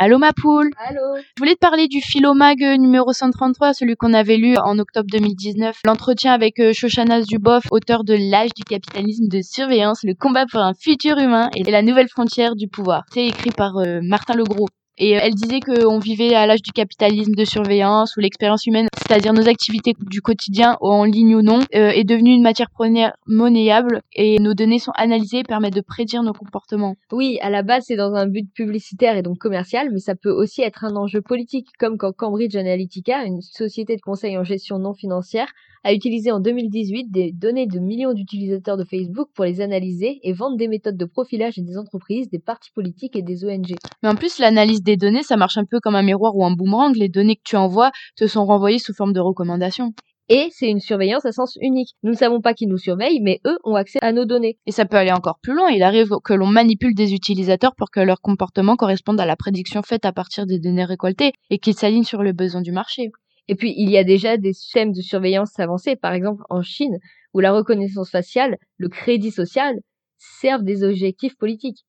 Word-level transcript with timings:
Allô 0.00 0.18
ma 0.18 0.32
poule 0.32 0.70
Allô 0.78 1.16
Je 1.16 1.40
voulais 1.40 1.54
te 1.54 1.58
parler 1.58 1.88
du 1.88 2.00
Philomag 2.00 2.62
euh, 2.62 2.76
numéro 2.76 3.12
133, 3.12 3.74
celui 3.74 3.96
qu'on 3.96 4.14
avait 4.14 4.36
lu 4.36 4.56
en 4.56 4.78
octobre 4.78 5.08
2019. 5.10 5.80
L'entretien 5.84 6.32
avec 6.32 6.60
euh, 6.60 6.72
Shoshana 6.72 7.22
Zuboff, 7.22 7.64
auteur 7.72 8.04
de 8.04 8.14
L'âge 8.14 8.54
du 8.54 8.62
capitalisme 8.62 9.26
de 9.26 9.40
surveillance, 9.42 10.04
le 10.04 10.14
combat 10.14 10.46
pour 10.46 10.60
un 10.60 10.74
futur 10.74 11.18
humain 11.18 11.50
et 11.56 11.64
la 11.64 11.82
nouvelle 11.82 12.08
frontière 12.08 12.54
du 12.54 12.68
pouvoir. 12.68 13.02
C'est 13.12 13.26
écrit 13.26 13.50
par 13.50 13.76
euh, 13.78 13.98
Martin 14.00 14.34
Legros. 14.34 14.68
Et 14.98 15.12
elle 15.12 15.34
disait 15.34 15.60
qu'on 15.60 15.98
vivait 15.98 16.34
à 16.34 16.46
l'âge 16.46 16.62
du 16.62 16.72
capitalisme 16.72 17.34
de 17.34 17.44
surveillance 17.44 18.16
où 18.16 18.20
l'expérience 18.20 18.66
humaine, 18.66 18.88
c'est-à-dire 19.08 19.32
nos 19.32 19.48
activités 19.48 19.94
du 19.98 20.20
quotidien, 20.20 20.76
en 20.82 21.04
ligne 21.04 21.34
ou 21.34 21.42
non, 21.42 21.60
euh, 21.74 21.88
est 21.88 22.04
devenue 22.04 22.34
une 22.34 22.42
matière 22.42 22.70
première 22.70 23.14
monnayable 23.26 24.02
et 24.12 24.38
nos 24.38 24.52
données 24.52 24.78
sont 24.78 24.92
analysées 24.96 25.38
et 25.38 25.42
permettent 25.44 25.74
de 25.74 25.80
prédire 25.80 26.22
nos 26.22 26.34
comportements. 26.34 26.94
Oui, 27.10 27.38
à 27.40 27.48
la 27.48 27.62
base, 27.62 27.84
c'est 27.86 27.96
dans 27.96 28.12
un 28.14 28.26
but 28.26 28.52
publicitaire 28.52 29.16
et 29.16 29.22
donc 29.22 29.38
commercial, 29.38 29.88
mais 29.92 30.00
ça 30.00 30.14
peut 30.14 30.30
aussi 30.30 30.60
être 30.60 30.84
un 30.84 30.94
enjeu 30.94 31.22
politique, 31.22 31.68
comme 31.78 31.96
quand 31.96 32.12
Cambridge 32.12 32.54
Analytica, 32.54 33.24
une 33.24 33.40
société 33.40 33.96
de 33.96 34.02
conseil 34.02 34.36
en 34.36 34.44
gestion 34.44 34.78
non 34.78 34.92
financière, 34.92 35.48
a 35.84 35.92
utilisé 35.92 36.30
en 36.30 36.40
2018 36.40 37.10
des 37.10 37.32
données 37.32 37.66
de 37.66 37.78
millions 37.78 38.12
d'utilisateurs 38.12 38.76
de 38.76 38.84
Facebook 38.84 39.28
pour 39.34 39.44
les 39.44 39.60
analyser 39.60 40.20
et 40.22 40.32
vendre 40.32 40.56
des 40.56 40.68
méthodes 40.68 40.96
de 40.96 41.04
profilage 41.04 41.58
et 41.58 41.62
des 41.62 41.78
entreprises, 41.78 42.28
des 42.28 42.38
partis 42.38 42.70
politiques 42.72 43.16
et 43.16 43.22
des 43.22 43.44
ONG. 43.44 43.74
Mais 44.02 44.08
en 44.08 44.14
plus, 44.14 44.38
l'analyse 44.38 44.82
des 44.82 44.96
données, 44.96 45.22
ça 45.22 45.36
marche 45.36 45.56
un 45.56 45.64
peu 45.64 45.78
comme 45.80 45.94
un 45.94 46.02
miroir 46.02 46.36
ou 46.36 46.44
un 46.44 46.50
boomerang. 46.50 46.94
Les 46.96 47.08
données 47.08 47.36
que 47.36 47.42
tu 47.44 47.56
envoies 47.56 47.90
te 48.16 48.26
sont 48.26 48.44
renvoyées 48.44 48.78
sous 48.78 48.92
forme 48.98 49.14
de 49.14 49.20
recommandations. 49.20 49.94
Et 50.28 50.48
c'est 50.50 50.68
une 50.68 50.80
surveillance 50.80 51.24
à 51.24 51.32
sens 51.32 51.56
unique. 51.62 51.94
Nous 52.02 52.10
ne 52.10 52.16
savons 52.16 52.42
pas 52.42 52.52
qui 52.52 52.66
nous 52.66 52.76
surveille, 52.76 53.20
mais 53.22 53.40
eux 53.46 53.58
ont 53.64 53.76
accès 53.76 53.98
à 54.02 54.12
nos 54.12 54.26
données. 54.26 54.58
Et 54.66 54.72
ça 54.72 54.84
peut 54.84 54.98
aller 54.98 55.12
encore 55.12 55.38
plus 55.42 55.54
loin. 55.54 55.70
Il 55.70 55.82
arrive 55.82 56.10
que 56.22 56.34
l'on 56.34 56.46
manipule 56.46 56.94
des 56.94 57.14
utilisateurs 57.14 57.74
pour 57.74 57.90
que 57.90 58.00
leur 58.00 58.20
comportement 58.20 58.76
corresponde 58.76 59.20
à 59.20 59.24
la 59.24 59.36
prédiction 59.36 59.80
faite 59.82 60.04
à 60.04 60.12
partir 60.12 60.44
des 60.44 60.58
données 60.58 60.84
récoltées 60.84 61.32
et 61.48 61.58
qu'ils 61.58 61.78
s'alignent 61.78 62.04
sur 62.04 62.22
le 62.22 62.32
besoin 62.32 62.60
du 62.60 62.72
marché. 62.72 63.10
Et 63.48 63.54
puis, 63.54 63.72
il 63.78 63.88
y 63.88 63.96
a 63.96 64.04
déjà 64.04 64.36
des 64.36 64.52
systèmes 64.52 64.92
de 64.92 65.00
surveillance 65.00 65.58
avancés, 65.58 65.96
par 65.96 66.12
exemple 66.12 66.42
en 66.50 66.60
Chine, 66.60 66.98
où 67.32 67.40
la 67.40 67.52
reconnaissance 67.52 68.10
faciale, 68.10 68.58
le 68.76 68.90
crédit 68.90 69.30
social, 69.30 69.78
servent 70.18 70.64
des 70.64 70.84
objectifs 70.84 71.38
politiques. 71.38 71.86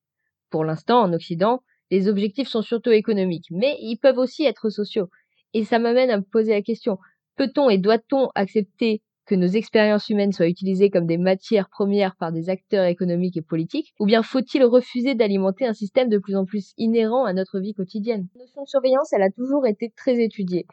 Pour 0.48 0.64
l'instant, 0.64 1.02
en 1.02 1.12
Occident, 1.12 1.60
les 1.90 2.08
objectifs 2.08 2.48
sont 2.48 2.62
surtout 2.62 2.90
économiques, 2.90 3.48
mais 3.50 3.76
ils 3.80 3.98
peuvent 3.98 4.18
aussi 4.18 4.44
être 4.44 4.70
sociaux. 4.70 5.08
Et 5.54 5.64
ça 5.64 5.78
m'amène 5.78 6.10
à 6.10 6.16
me 6.16 6.22
poser 6.22 6.52
la 6.52 6.62
question, 6.62 6.98
peut-on 7.36 7.70
et 7.70 7.78
doit-on 7.78 8.28
accepter 8.34 9.02
que 9.26 9.34
nos 9.36 9.46
expériences 9.46 10.08
humaines 10.08 10.32
soient 10.32 10.48
utilisées 10.48 10.90
comme 10.90 11.06
des 11.06 11.16
matières 11.16 11.68
premières 11.68 12.16
par 12.16 12.32
des 12.32 12.50
acteurs 12.50 12.86
économiques 12.86 13.36
et 13.36 13.42
politiques, 13.42 13.94
ou 14.00 14.06
bien 14.06 14.22
faut-il 14.22 14.64
refuser 14.64 15.14
d'alimenter 15.14 15.66
un 15.66 15.72
système 15.72 16.08
de 16.08 16.18
plus 16.18 16.34
en 16.34 16.44
plus 16.44 16.72
inhérent 16.78 17.24
à 17.24 17.32
notre 17.32 17.60
vie 17.60 17.72
quotidienne? 17.72 18.26
La 18.34 18.42
notion 18.42 18.62
de 18.64 18.68
surveillance, 18.68 19.12
elle 19.12 19.22
a 19.22 19.30
toujours 19.30 19.66
été 19.66 19.92
très 19.96 20.20
étudiée. 20.20 20.66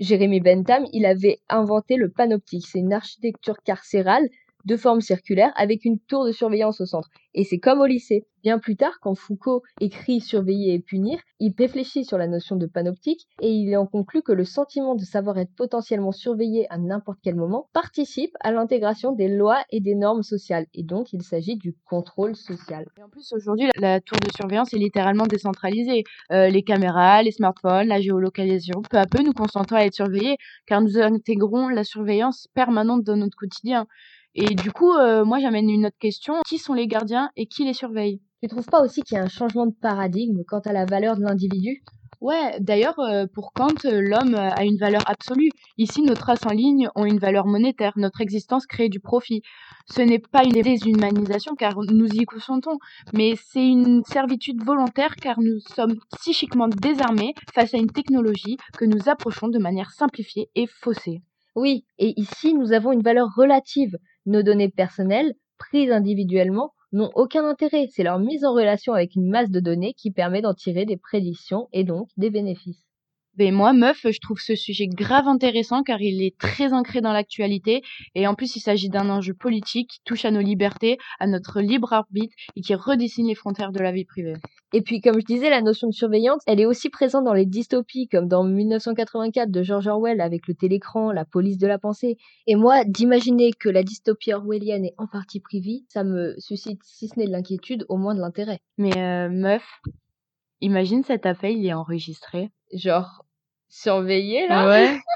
Jérémy 0.00 0.40
Bentham, 0.40 0.84
il 0.92 1.06
avait 1.06 1.38
inventé 1.48 1.96
le 1.96 2.10
panoptique. 2.10 2.66
C'est 2.66 2.78
une 2.78 2.92
architecture 2.92 3.58
carcérale 3.62 4.28
de 4.64 4.76
forme 4.76 5.00
circulaire 5.00 5.52
avec 5.56 5.84
une 5.84 5.98
tour 5.98 6.24
de 6.24 6.32
surveillance 6.32 6.80
au 6.80 6.86
centre. 6.86 7.08
Et 7.34 7.44
c'est 7.44 7.58
comme 7.58 7.80
au 7.80 7.86
lycée. 7.86 8.26
Bien 8.42 8.58
plus 8.58 8.76
tard, 8.76 8.98
quand 9.02 9.14
Foucault 9.14 9.62
écrit 9.80 10.20
Surveiller 10.20 10.72
et 10.72 10.78
punir, 10.78 11.18
il 11.40 11.52
réfléchit 11.58 12.06
sur 12.06 12.16
la 12.16 12.26
notion 12.26 12.56
de 12.56 12.64
panoptique 12.66 13.26
et 13.42 13.50
il 13.50 13.76
en 13.76 13.86
conclut 13.86 14.22
que 14.22 14.32
le 14.32 14.44
sentiment 14.44 14.94
de 14.94 15.04
savoir 15.04 15.36
être 15.38 15.54
potentiellement 15.54 16.10
surveillé 16.10 16.66
à 16.70 16.78
n'importe 16.78 17.18
quel 17.22 17.34
moment 17.34 17.68
participe 17.74 18.34
à 18.40 18.50
l'intégration 18.50 19.12
des 19.12 19.28
lois 19.28 19.62
et 19.70 19.80
des 19.80 19.94
normes 19.94 20.22
sociales. 20.22 20.66
Et 20.72 20.82
donc, 20.82 21.12
il 21.12 21.22
s'agit 21.22 21.56
du 21.56 21.74
contrôle 21.84 22.34
social. 22.34 22.86
Et 22.98 23.02
en 23.02 23.10
plus, 23.10 23.30
aujourd'hui, 23.34 23.68
la 23.76 24.00
tour 24.00 24.18
de 24.18 24.32
surveillance 24.34 24.72
est 24.72 24.78
littéralement 24.78 25.26
décentralisée. 25.26 26.04
Euh, 26.32 26.48
les 26.48 26.62
caméras, 26.62 27.22
les 27.22 27.32
smartphones, 27.32 27.88
la 27.88 28.00
géolocalisation, 28.00 28.80
peu 28.88 28.96
à 28.96 29.04
peu, 29.04 29.22
nous 29.22 29.34
consentons 29.34 29.76
à 29.76 29.82
être 29.82 29.94
surveillés 29.94 30.36
car 30.66 30.80
nous 30.80 30.98
intégrons 30.98 31.68
la 31.68 31.84
surveillance 31.84 32.48
permanente 32.54 33.04
dans 33.04 33.16
notre 33.16 33.36
quotidien. 33.36 33.86
Et 34.34 34.54
du 34.54 34.70
coup, 34.70 34.92
euh, 34.92 35.24
moi, 35.24 35.38
j'amène 35.40 35.68
une 35.68 35.86
autre 35.86 35.98
question. 35.98 36.34
Qui 36.46 36.58
sont 36.58 36.74
les 36.74 36.86
gardiens 36.86 37.30
et 37.36 37.46
qui 37.46 37.64
les 37.64 37.74
surveille? 37.74 38.20
Tu 38.42 38.48
trouves 38.48 38.66
pas 38.66 38.82
aussi 38.82 39.02
qu'il 39.02 39.16
y 39.16 39.20
a 39.20 39.24
un 39.24 39.28
changement 39.28 39.66
de 39.66 39.74
paradigme 39.74 40.42
quant 40.46 40.60
à 40.60 40.72
la 40.72 40.84
valeur 40.84 41.16
de 41.16 41.22
l'individu? 41.22 41.82
Ouais, 42.20 42.58
d'ailleurs, 42.60 42.98
euh, 43.00 43.26
pour 43.32 43.52
Kant, 43.52 43.68
euh, 43.86 44.00
l'homme 44.02 44.34
a 44.34 44.62
une 44.64 44.76
valeur 44.76 45.02
absolue. 45.06 45.50
Ici, 45.78 46.02
nos 46.02 46.14
traces 46.14 46.44
en 46.44 46.50
ligne 46.50 46.90
ont 46.94 47.06
une 47.06 47.18
valeur 47.18 47.46
monétaire. 47.46 47.94
Notre 47.96 48.20
existence 48.20 48.66
crée 48.66 48.90
du 48.90 49.00
profit. 49.00 49.42
Ce 49.88 50.02
n'est 50.02 50.18
pas 50.18 50.44
une 50.44 50.62
déshumanisation 50.62 51.54
car 51.54 51.78
nous 51.78 52.06
y 52.06 52.24
consentons, 52.26 52.78
mais 53.14 53.34
c'est 53.36 53.66
une 53.66 54.04
servitude 54.04 54.62
volontaire 54.62 55.16
car 55.16 55.40
nous 55.40 55.58
sommes 55.74 55.96
psychiquement 56.18 56.68
désarmés 56.68 57.34
face 57.54 57.74
à 57.74 57.78
une 57.78 57.90
technologie 57.90 58.58
que 58.76 58.84
nous 58.84 59.08
approchons 59.08 59.48
de 59.48 59.58
manière 59.58 59.90
simplifiée 59.90 60.50
et 60.54 60.66
faussée. 60.66 61.22
Oui, 61.56 61.84
et 61.98 62.12
ici, 62.20 62.54
nous 62.54 62.72
avons 62.72 62.92
une 62.92 63.02
valeur 63.02 63.28
relative. 63.34 63.96
Nos 64.26 64.42
données 64.42 64.68
personnelles, 64.68 65.34
prises 65.58 65.90
individuellement, 65.90 66.72
n'ont 66.92 67.10
aucun 67.14 67.44
intérêt. 67.44 67.86
C'est 67.90 68.02
leur 68.02 68.18
mise 68.18 68.44
en 68.44 68.52
relation 68.52 68.92
avec 68.92 69.14
une 69.14 69.30
masse 69.30 69.50
de 69.50 69.60
données 69.60 69.94
qui 69.94 70.10
permet 70.10 70.42
d'en 70.42 70.54
tirer 70.54 70.84
des 70.84 70.96
prédictions 70.96 71.68
et 71.72 71.84
donc 71.84 72.08
des 72.16 72.30
bénéfices. 72.30 72.89
Ben 73.36 73.54
moi, 73.54 73.72
meuf, 73.72 74.00
je 74.04 74.20
trouve 74.20 74.40
ce 74.40 74.54
sujet 74.54 74.86
grave 74.86 75.28
intéressant 75.28 75.82
car 75.82 76.02
il 76.02 76.22
est 76.22 76.36
très 76.36 76.72
ancré 76.72 77.00
dans 77.00 77.12
l'actualité 77.12 77.82
et 78.14 78.26
en 78.26 78.34
plus 78.34 78.56
il 78.56 78.60
s'agit 78.60 78.88
d'un 78.88 79.08
enjeu 79.08 79.34
politique 79.34 79.90
qui 79.90 80.00
touche 80.04 80.24
à 80.24 80.30
nos 80.30 80.40
libertés, 80.40 80.98
à 81.20 81.26
notre 81.26 81.60
libre 81.60 81.92
arbitre 81.92 82.34
et 82.56 82.60
qui 82.60 82.74
redessine 82.74 83.28
les 83.28 83.34
frontières 83.34 83.72
de 83.72 83.78
la 83.78 83.92
vie 83.92 84.04
privée. 84.04 84.34
Et 84.72 84.82
puis, 84.82 85.00
comme 85.00 85.18
je 85.20 85.24
disais, 85.24 85.50
la 85.50 85.62
notion 85.62 85.88
de 85.88 85.92
surveillance, 85.92 86.42
elle 86.46 86.60
est 86.60 86.66
aussi 86.66 86.90
présente 86.90 87.24
dans 87.24 87.32
les 87.32 87.46
dystopies, 87.46 88.08
comme 88.08 88.28
dans 88.28 88.44
1984 88.44 89.50
de 89.50 89.62
George 89.62 89.88
Orwell 89.88 90.20
avec 90.20 90.46
le 90.46 90.54
télécran, 90.54 91.10
la 91.10 91.24
police 91.24 91.58
de 91.58 91.66
la 91.66 91.78
pensée. 91.78 92.18
Et 92.46 92.54
moi, 92.54 92.84
d'imaginer 92.84 93.52
que 93.52 93.68
la 93.68 93.82
dystopie 93.82 94.32
orwellienne 94.32 94.84
est 94.84 94.94
en 94.96 95.08
partie 95.08 95.40
privée, 95.40 95.84
ça 95.88 96.04
me 96.04 96.34
suscite, 96.38 96.80
si 96.84 97.08
ce 97.08 97.18
n'est 97.18 97.26
de 97.26 97.32
l'inquiétude, 97.32 97.84
au 97.88 97.96
moins 97.96 98.14
de 98.14 98.20
l'intérêt. 98.20 98.60
Mais 98.78 98.96
euh, 98.96 99.28
meuf, 99.28 99.64
imagine 100.60 101.02
cet 101.02 101.26
appel, 101.26 101.56
il 101.56 101.66
est 101.66 101.72
enregistré. 101.72 102.50
Genre, 102.72 103.24
surveillé 103.68 104.46
là 104.48 104.68
Ouais. 104.68 105.00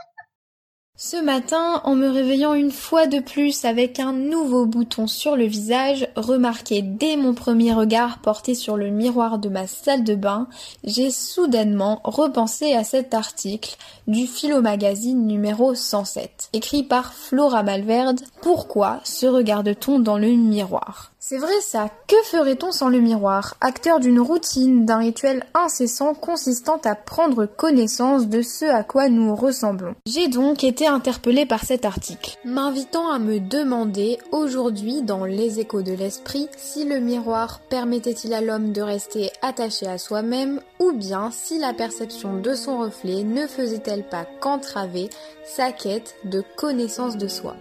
Ce 0.96 1.16
matin, 1.16 1.80
en 1.82 1.96
me 1.96 2.08
réveillant 2.08 2.54
une 2.54 2.70
fois 2.70 3.08
de 3.08 3.18
plus 3.18 3.64
avec 3.64 3.98
un 3.98 4.12
nouveau 4.12 4.64
bouton 4.64 5.08
sur 5.08 5.34
le 5.34 5.44
visage, 5.44 6.06
remarqué 6.14 6.82
dès 6.82 7.16
mon 7.16 7.34
premier 7.34 7.72
regard 7.72 8.20
porté 8.20 8.54
sur 8.54 8.76
le 8.76 8.90
miroir 8.90 9.40
de 9.40 9.48
ma 9.48 9.66
salle 9.66 10.04
de 10.04 10.14
bain, 10.14 10.46
j'ai 10.84 11.10
soudainement 11.10 12.00
repensé 12.04 12.74
à 12.74 12.84
cet 12.84 13.12
article 13.12 13.76
du 14.06 14.28
Philo 14.28 14.62
Magazine 14.62 15.26
numéro 15.26 15.74
107, 15.74 16.50
écrit 16.52 16.84
par 16.84 17.12
Flora 17.12 17.64
Malverde. 17.64 18.20
Pourquoi 18.40 19.00
se 19.02 19.26
regarde-t-on 19.26 19.98
dans 19.98 20.16
le 20.16 20.28
miroir? 20.28 21.13
C'est 21.26 21.38
vrai 21.38 21.58
ça, 21.62 21.88
que 22.06 22.22
ferait-on 22.24 22.70
sans 22.70 22.90
le 22.90 23.00
miroir, 23.00 23.56
acteur 23.62 23.98
d'une 23.98 24.20
routine, 24.20 24.84
d'un 24.84 24.98
rituel 24.98 25.46
incessant 25.54 26.12
consistant 26.12 26.78
à 26.84 26.94
prendre 26.94 27.46
connaissance 27.46 28.28
de 28.28 28.42
ce 28.42 28.66
à 28.66 28.82
quoi 28.82 29.08
nous 29.08 29.34
ressemblons. 29.34 29.94
J'ai 30.04 30.28
donc 30.28 30.64
été 30.64 30.86
interpellée 30.86 31.46
par 31.46 31.64
cet 31.64 31.86
article, 31.86 32.36
m'invitant 32.44 33.10
à 33.10 33.18
me 33.18 33.40
demander 33.40 34.18
aujourd'hui 34.32 35.00
dans 35.00 35.24
Les 35.24 35.60
échos 35.60 35.80
de 35.80 35.94
l'esprit 35.94 36.50
si 36.58 36.84
le 36.84 37.00
miroir 37.00 37.60
permettait-il 37.70 38.34
à 38.34 38.42
l'homme 38.42 38.72
de 38.72 38.82
rester 38.82 39.30
attaché 39.40 39.86
à 39.86 39.96
soi-même 39.96 40.60
ou 40.78 40.92
bien 40.92 41.30
si 41.30 41.58
la 41.58 41.72
perception 41.72 42.38
de 42.38 42.52
son 42.52 42.80
reflet 42.80 43.22
ne 43.22 43.46
faisait-elle 43.46 44.06
pas 44.06 44.26
qu'entraver 44.40 45.08
sa 45.46 45.72
quête 45.72 46.16
de 46.24 46.42
connaissance 46.56 47.16
de 47.16 47.28
soi. 47.28 47.56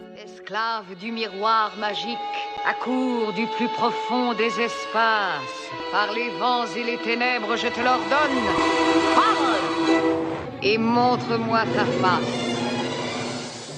Esclave 0.53 0.95
du 0.99 1.11
miroir 1.11 1.71
magique, 1.79 2.19
accours 2.63 3.33
du 3.33 3.47
plus 3.57 3.69
profond 3.69 4.35
des 4.35 4.61
espaces. 4.61 5.71
Par 5.91 6.13
les 6.13 6.29
vents 6.37 6.67
et 6.77 6.83
les 6.83 6.97
ténèbres, 6.97 7.55
je 7.57 7.69
te 7.69 7.79
l'ordonne. 7.79 8.43
Parle 9.15 9.55
et 10.61 10.77
montre-moi 10.77 11.63
ta 11.73 11.85
face. 11.85 12.52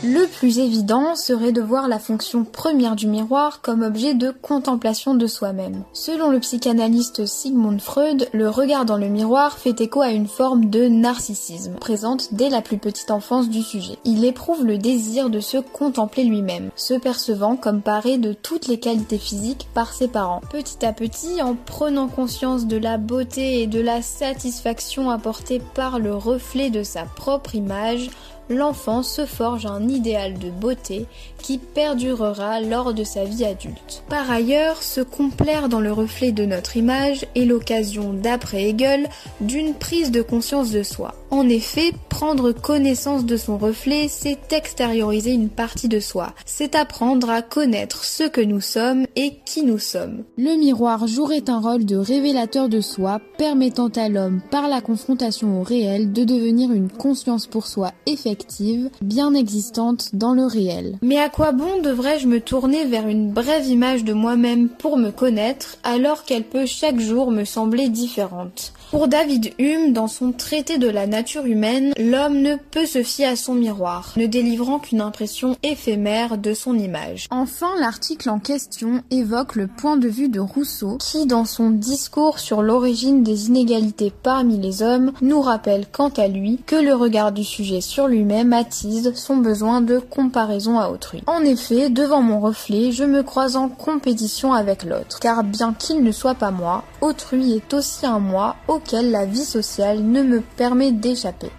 Le 0.07 0.27
plus 0.27 0.59
évident 0.59 1.15
serait 1.15 1.51
de 1.51 1.63
voir 1.63 1.87
la 1.87 1.97
fonction 1.97 2.43
première 2.43 2.95
du 2.95 3.07
miroir 3.07 3.61
comme 3.63 3.81
objet 3.81 4.13
de 4.13 4.29
contemplation 4.29 5.15
de 5.15 5.25
soi-même. 5.25 5.83
Selon 5.93 6.29
le 6.29 6.39
psychanalyste 6.39 7.25
Sigmund 7.25 7.81
Freud, 7.81 8.29
le 8.31 8.47
regard 8.47 8.85
dans 8.85 8.97
le 8.97 9.07
miroir 9.07 9.57
fait 9.57 9.81
écho 9.81 10.01
à 10.01 10.11
une 10.11 10.27
forme 10.27 10.69
de 10.69 10.87
narcissisme, 10.87 11.73
présente 11.79 12.35
dès 12.35 12.49
la 12.49 12.61
plus 12.61 12.77
petite 12.77 13.09
enfance 13.09 13.49
du 13.49 13.63
sujet. 13.63 13.97
Il 14.05 14.25
éprouve 14.25 14.63
le 14.63 14.77
désir 14.77 15.31
de 15.31 15.39
se 15.39 15.57
contempler 15.57 16.23
lui-même, 16.23 16.69
se 16.75 16.93
percevant 16.93 17.55
comme 17.55 17.81
paré 17.81 18.19
de 18.19 18.33
toutes 18.33 18.67
les 18.67 18.79
qualités 18.79 19.17
physiques 19.17 19.67
par 19.73 19.91
ses 19.91 20.07
parents. 20.07 20.41
Petit 20.51 20.85
à 20.85 20.93
petit, 20.93 21.41
en 21.41 21.55
prenant 21.55 22.09
conscience 22.09 22.67
de 22.67 22.77
la 22.77 22.99
beauté 22.99 23.63
et 23.63 23.67
de 23.67 23.81
la 23.81 24.03
satisfaction 24.03 25.09
apportée 25.09 25.63
par 25.73 25.97
le 25.97 26.13
reflet 26.13 26.69
de 26.69 26.83
sa 26.83 27.05
propre 27.05 27.55
image, 27.55 28.11
l'enfant 28.49 29.03
se 29.03 29.25
forge 29.25 29.65
un 29.65 29.87
idéal 29.87 30.37
de 30.37 30.49
beauté 30.49 31.05
qui 31.37 31.57
perdurera 31.57 32.61
lors 32.61 32.93
de 32.93 33.03
sa 33.03 33.23
vie 33.25 33.45
adulte. 33.45 34.03
Par 34.09 34.29
ailleurs, 34.29 34.83
se 34.83 35.01
complaire 35.01 35.69
dans 35.69 35.81
le 35.81 35.91
reflet 35.91 36.31
de 36.31 36.45
notre 36.45 36.77
image 36.77 37.25
est 37.35 37.45
l'occasion, 37.45 38.13
d'après 38.13 38.69
Hegel, 38.69 39.09
d'une 39.41 39.73
prise 39.73 40.11
de 40.11 40.21
conscience 40.21 40.71
de 40.71 40.83
soi. 40.83 41.13
En 41.31 41.49
effet, 41.49 41.91
prendre 42.09 42.51
connaissance 42.53 43.25
de 43.25 43.35
son 43.35 43.57
reflet, 43.57 44.07
c'est 44.07 44.53
extérioriser 44.53 45.33
une 45.33 45.49
partie 45.49 45.89
de 45.89 45.99
soi. 45.99 46.33
C'est 46.45 46.75
apprendre 46.75 47.29
à 47.29 47.41
connaître 47.41 48.05
ce 48.05 48.23
que 48.23 48.41
nous 48.41 48.61
sommes 48.61 49.05
et 49.15 49.39
qui 49.43 49.63
nous 49.63 49.79
sommes. 49.79 50.23
Le 50.37 50.57
miroir 50.57 51.07
jouerait 51.07 51.49
un 51.49 51.59
rôle 51.59 51.83
de 51.83 51.97
révélateur 51.97 52.69
de 52.69 52.79
soi, 52.79 53.19
permettant 53.37 53.89
à 53.89 54.07
l'homme, 54.07 54.41
par 54.51 54.69
la 54.69 54.81
confrontation 54.81 55.59
au 55.59 55.63
réel, 55.63 56.13
de 56.13 56.23
devenir 56.23 56.71
une 56.71 56.89
conscience 56.89 57.47
pour 57.47 57.67
soi 57.67 57.91
effective, 58.05 58.89
bien 59.01 59.33
existante 59.33 60.11
dans 60.13 60.33
le 60.33 60.45
réel. 60.45 60.97
Mais 61.01 61.19
à 61.19 61.29
quoi 61.29 61.51
bon 61.51 61.81
devrais-je 61.81 62.27
me 62.27 62.39
tourner 62.39 62.85
vers 62.85 63.07
une 63.07 63.31
brève 63.31 63.67
image 63.67 64.03
de 64.03 64.13
moi-même 64.13 64.69
pour 64.69 64.97
me 64.97 65.09
connaître, 65.09 65.77
alors 65.83 66.23
qu'elle 66.23 66.45
peut 66.45 66.65
chaque 66.65 66.99
jour 66.99 67.31
me 67.31 67.43
sembler 67.45 67.89
différente? 67.89 68.73
Pour 68.95 69.09
David 69.09 69.51
Hume, 69.59 69.91
dans 69.91 70.07
son 70.07 70.31
traité 70.31 70.77
de 70.77 70.87
la 70.87 71.05
nature 71.05 71.45
humaine, 71.45 71.91
l'homme 71.99 72.37
ne 72.37 72.55
peut 72.55 72.85
se 72.85 73.03
fier 73.03 73.25
à 73.25 73.35
son 73.35 73.53
miroir, 73.53 74.13
ne 74.15 74.25
délivrant 74.25 74.79
qu'une 74.79 75.01
impression 75.01 75.57
éphémère 75.63 76.37
de 76.37 76.53
son 76.53 76.79
image. 76.79 77.27
Enfin, 77.29 77.67
l'article 77.77 78.29
en 78.29 78.39
question 78.39 79.03
évoque 79.11 79.55
le 79.55 79.67
point 79.67 79.97
de 79.97 80.07
vue 80.07 80.29
de 80.29 80.39
Rousseau, 80.39 80.97
qui, 80.97 81.25
dans 81.25 81.43
son 81.43 81.71
discours 81.71 82.39
sur 82.39 82.61
l'origine 82.61 83.21
des 83.21 83.47
inégalités 83.47 84.13
parmi 84.23 84.57
les 84.57 84.81
hommes, 84.81 85.11
nous 85.21 85.41
rappelle 85.41 85.87
quant 85.91 86.13
à 86.15 86.29
lui 86.29 86.61
que 86.65 86.77
le 86.77 86.95
regard 86.95 87.33
du 87.33 87.43
sujet 87.43 87.81
sur 87.81 88.07
lui-même 88.07 88.53
attise 88.53 89.11
son 89.15 89.35
besoin 89.35 89.81
de 89.81 89.99
comparaison 89.99 90.79
à 90.79 90.87
autrui. 90.87 91.21
En 91.27 91.41
effet, 91.41 91.89
devant 91.89 92.21
mon 92.21 92.39
reflet, 92.39 92.93
je 92.93 93.03
me 93.03 93.23
croise 93.23 93.57
en 93.57 93.67
compétition 93.67 94.53
avec 94.53 94.85
l'autre, 94.85 95.19
car 95.19 95.43
bien 95.43 95.73
qu'il 95.77 96.01
ne 96.01 96.13
soit 96.13 96.35
pas 96.35 96.51
moi, 96.51 96.85
autrui 97.01 97.51
est 97.51 97.73
aussi 97.73 98.05
un 98.05 98.19
moi 98.19 98.55
la 98.93 99.25
vie 99.25 99.45
sociale 99.45 99.99
ne 100.01 100.21
me 100.21 100.41
permet 100.41 100.91
d'échapper. 100.91 101.51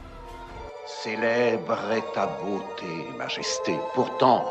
Célèbre 0.87 1.93
est 1.93 2.12
ta 2.14 2.26
beauté, 2.26 3.11
Majesté. 3.19 3.76
Pourtant, 3.94 4.44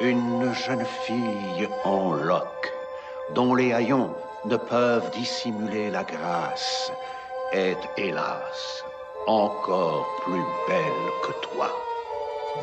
une 0.00 0.52
jeune 0.52 0.84
fille 1.04 1.68
en 1.84 2.12
loques, 2.12 2.72
dont 3.34 3.54
les 3.54 3.72
haillons 3.72 4.10
ne 4.44 4.56
peuvent 4.56 5.10
dissimuler 5.12 5.90
la 5.90 6.04
grâce, 6.04 6.92
est 7.52 7.78
hélas 7.96 8.84
encore 9.26 10.06
plus 10.24 10.44
belle 10.68 11.10
que 11.24 11.32
toi. 11.48 11.85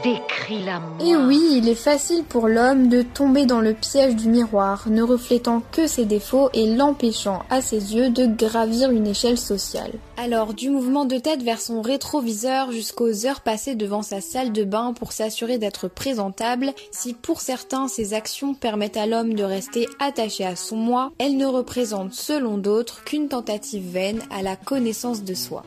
Décris-la 0.01 0.81
Et 0.99 1.15
oui, 1.15 1.41
il 1.57 1.69
est 1.69 1.75
facile 1.75 2.23
pour 2.23 2.47
l'homme 2.47 2.87
de 2.89 3.01
tomber 3.01 3.45
dans 3.45 3.61
le 3.61 3.73
piège 3.73 4.15
du 4.15 4.27
miroir, 4.27 4.85
ne 4.89 5.01
reflétant 5.01 5.61
que 5.71 5.87
ses 5.87 6.05
défauts 6.05 6.49
et 6.53 6.75
l'empêchant 6.75 7.43
à 7.49 7.61
ses 7.61 7.95
yeux 7.95 8.09
de 8.09 8.25
gravir 8.25 8.91
une 8.91 9.07
échelle 9.07 9.37
sociale. 9.37 9.91
Alors, 10.17 10.53
du 10.53 10.69
mouvement 10.69 11.05
de 11.05 11.17
tête 11.17 11.43
vers 11.43 11.61
son 11.61 11.81
rétroviseur 11.81 12.71
jusqu'aux 12.71 13.25
heures 13.25 13.41
passées 13.41 13.75
devant 13.75 14.01
sa 14.01 14.21
salle 14.21 14.51
de 14.51 14.63
bain 14.63 14.93
pour 14.93 15.11
s'assurer 15.11 15.57
d'être 15.57 15.87
présentable, 15.87 16.73
si 16.91 17.13
pour 17.13 17.41
certains 17.41 17.87
ces 17.87 18.13
actions 18.13 18.53
permettent 18.53 18.97
à 18.97 19.05
l'homme 19.05 19.33
de 19.33 19.43
rester 19.43 19.87
attaché 19.99 20.45
à 20.45 20.55
son 20.55 20.75
moi, 20.75 21.11
elles 21.17 21.37
ne 21.37 21.45
représentent 21.45 22.13
selon 22.13 22.57
d'autres 22.57 23.03
qu'une 23.03 23.29
tentative 23.29 23.89
vaine 23.91 24.21
à 24.31 24.41
la 24.41 24.55
connaissance 24.55 25.23
de 25.23 25.33
soi. 25.33 25.63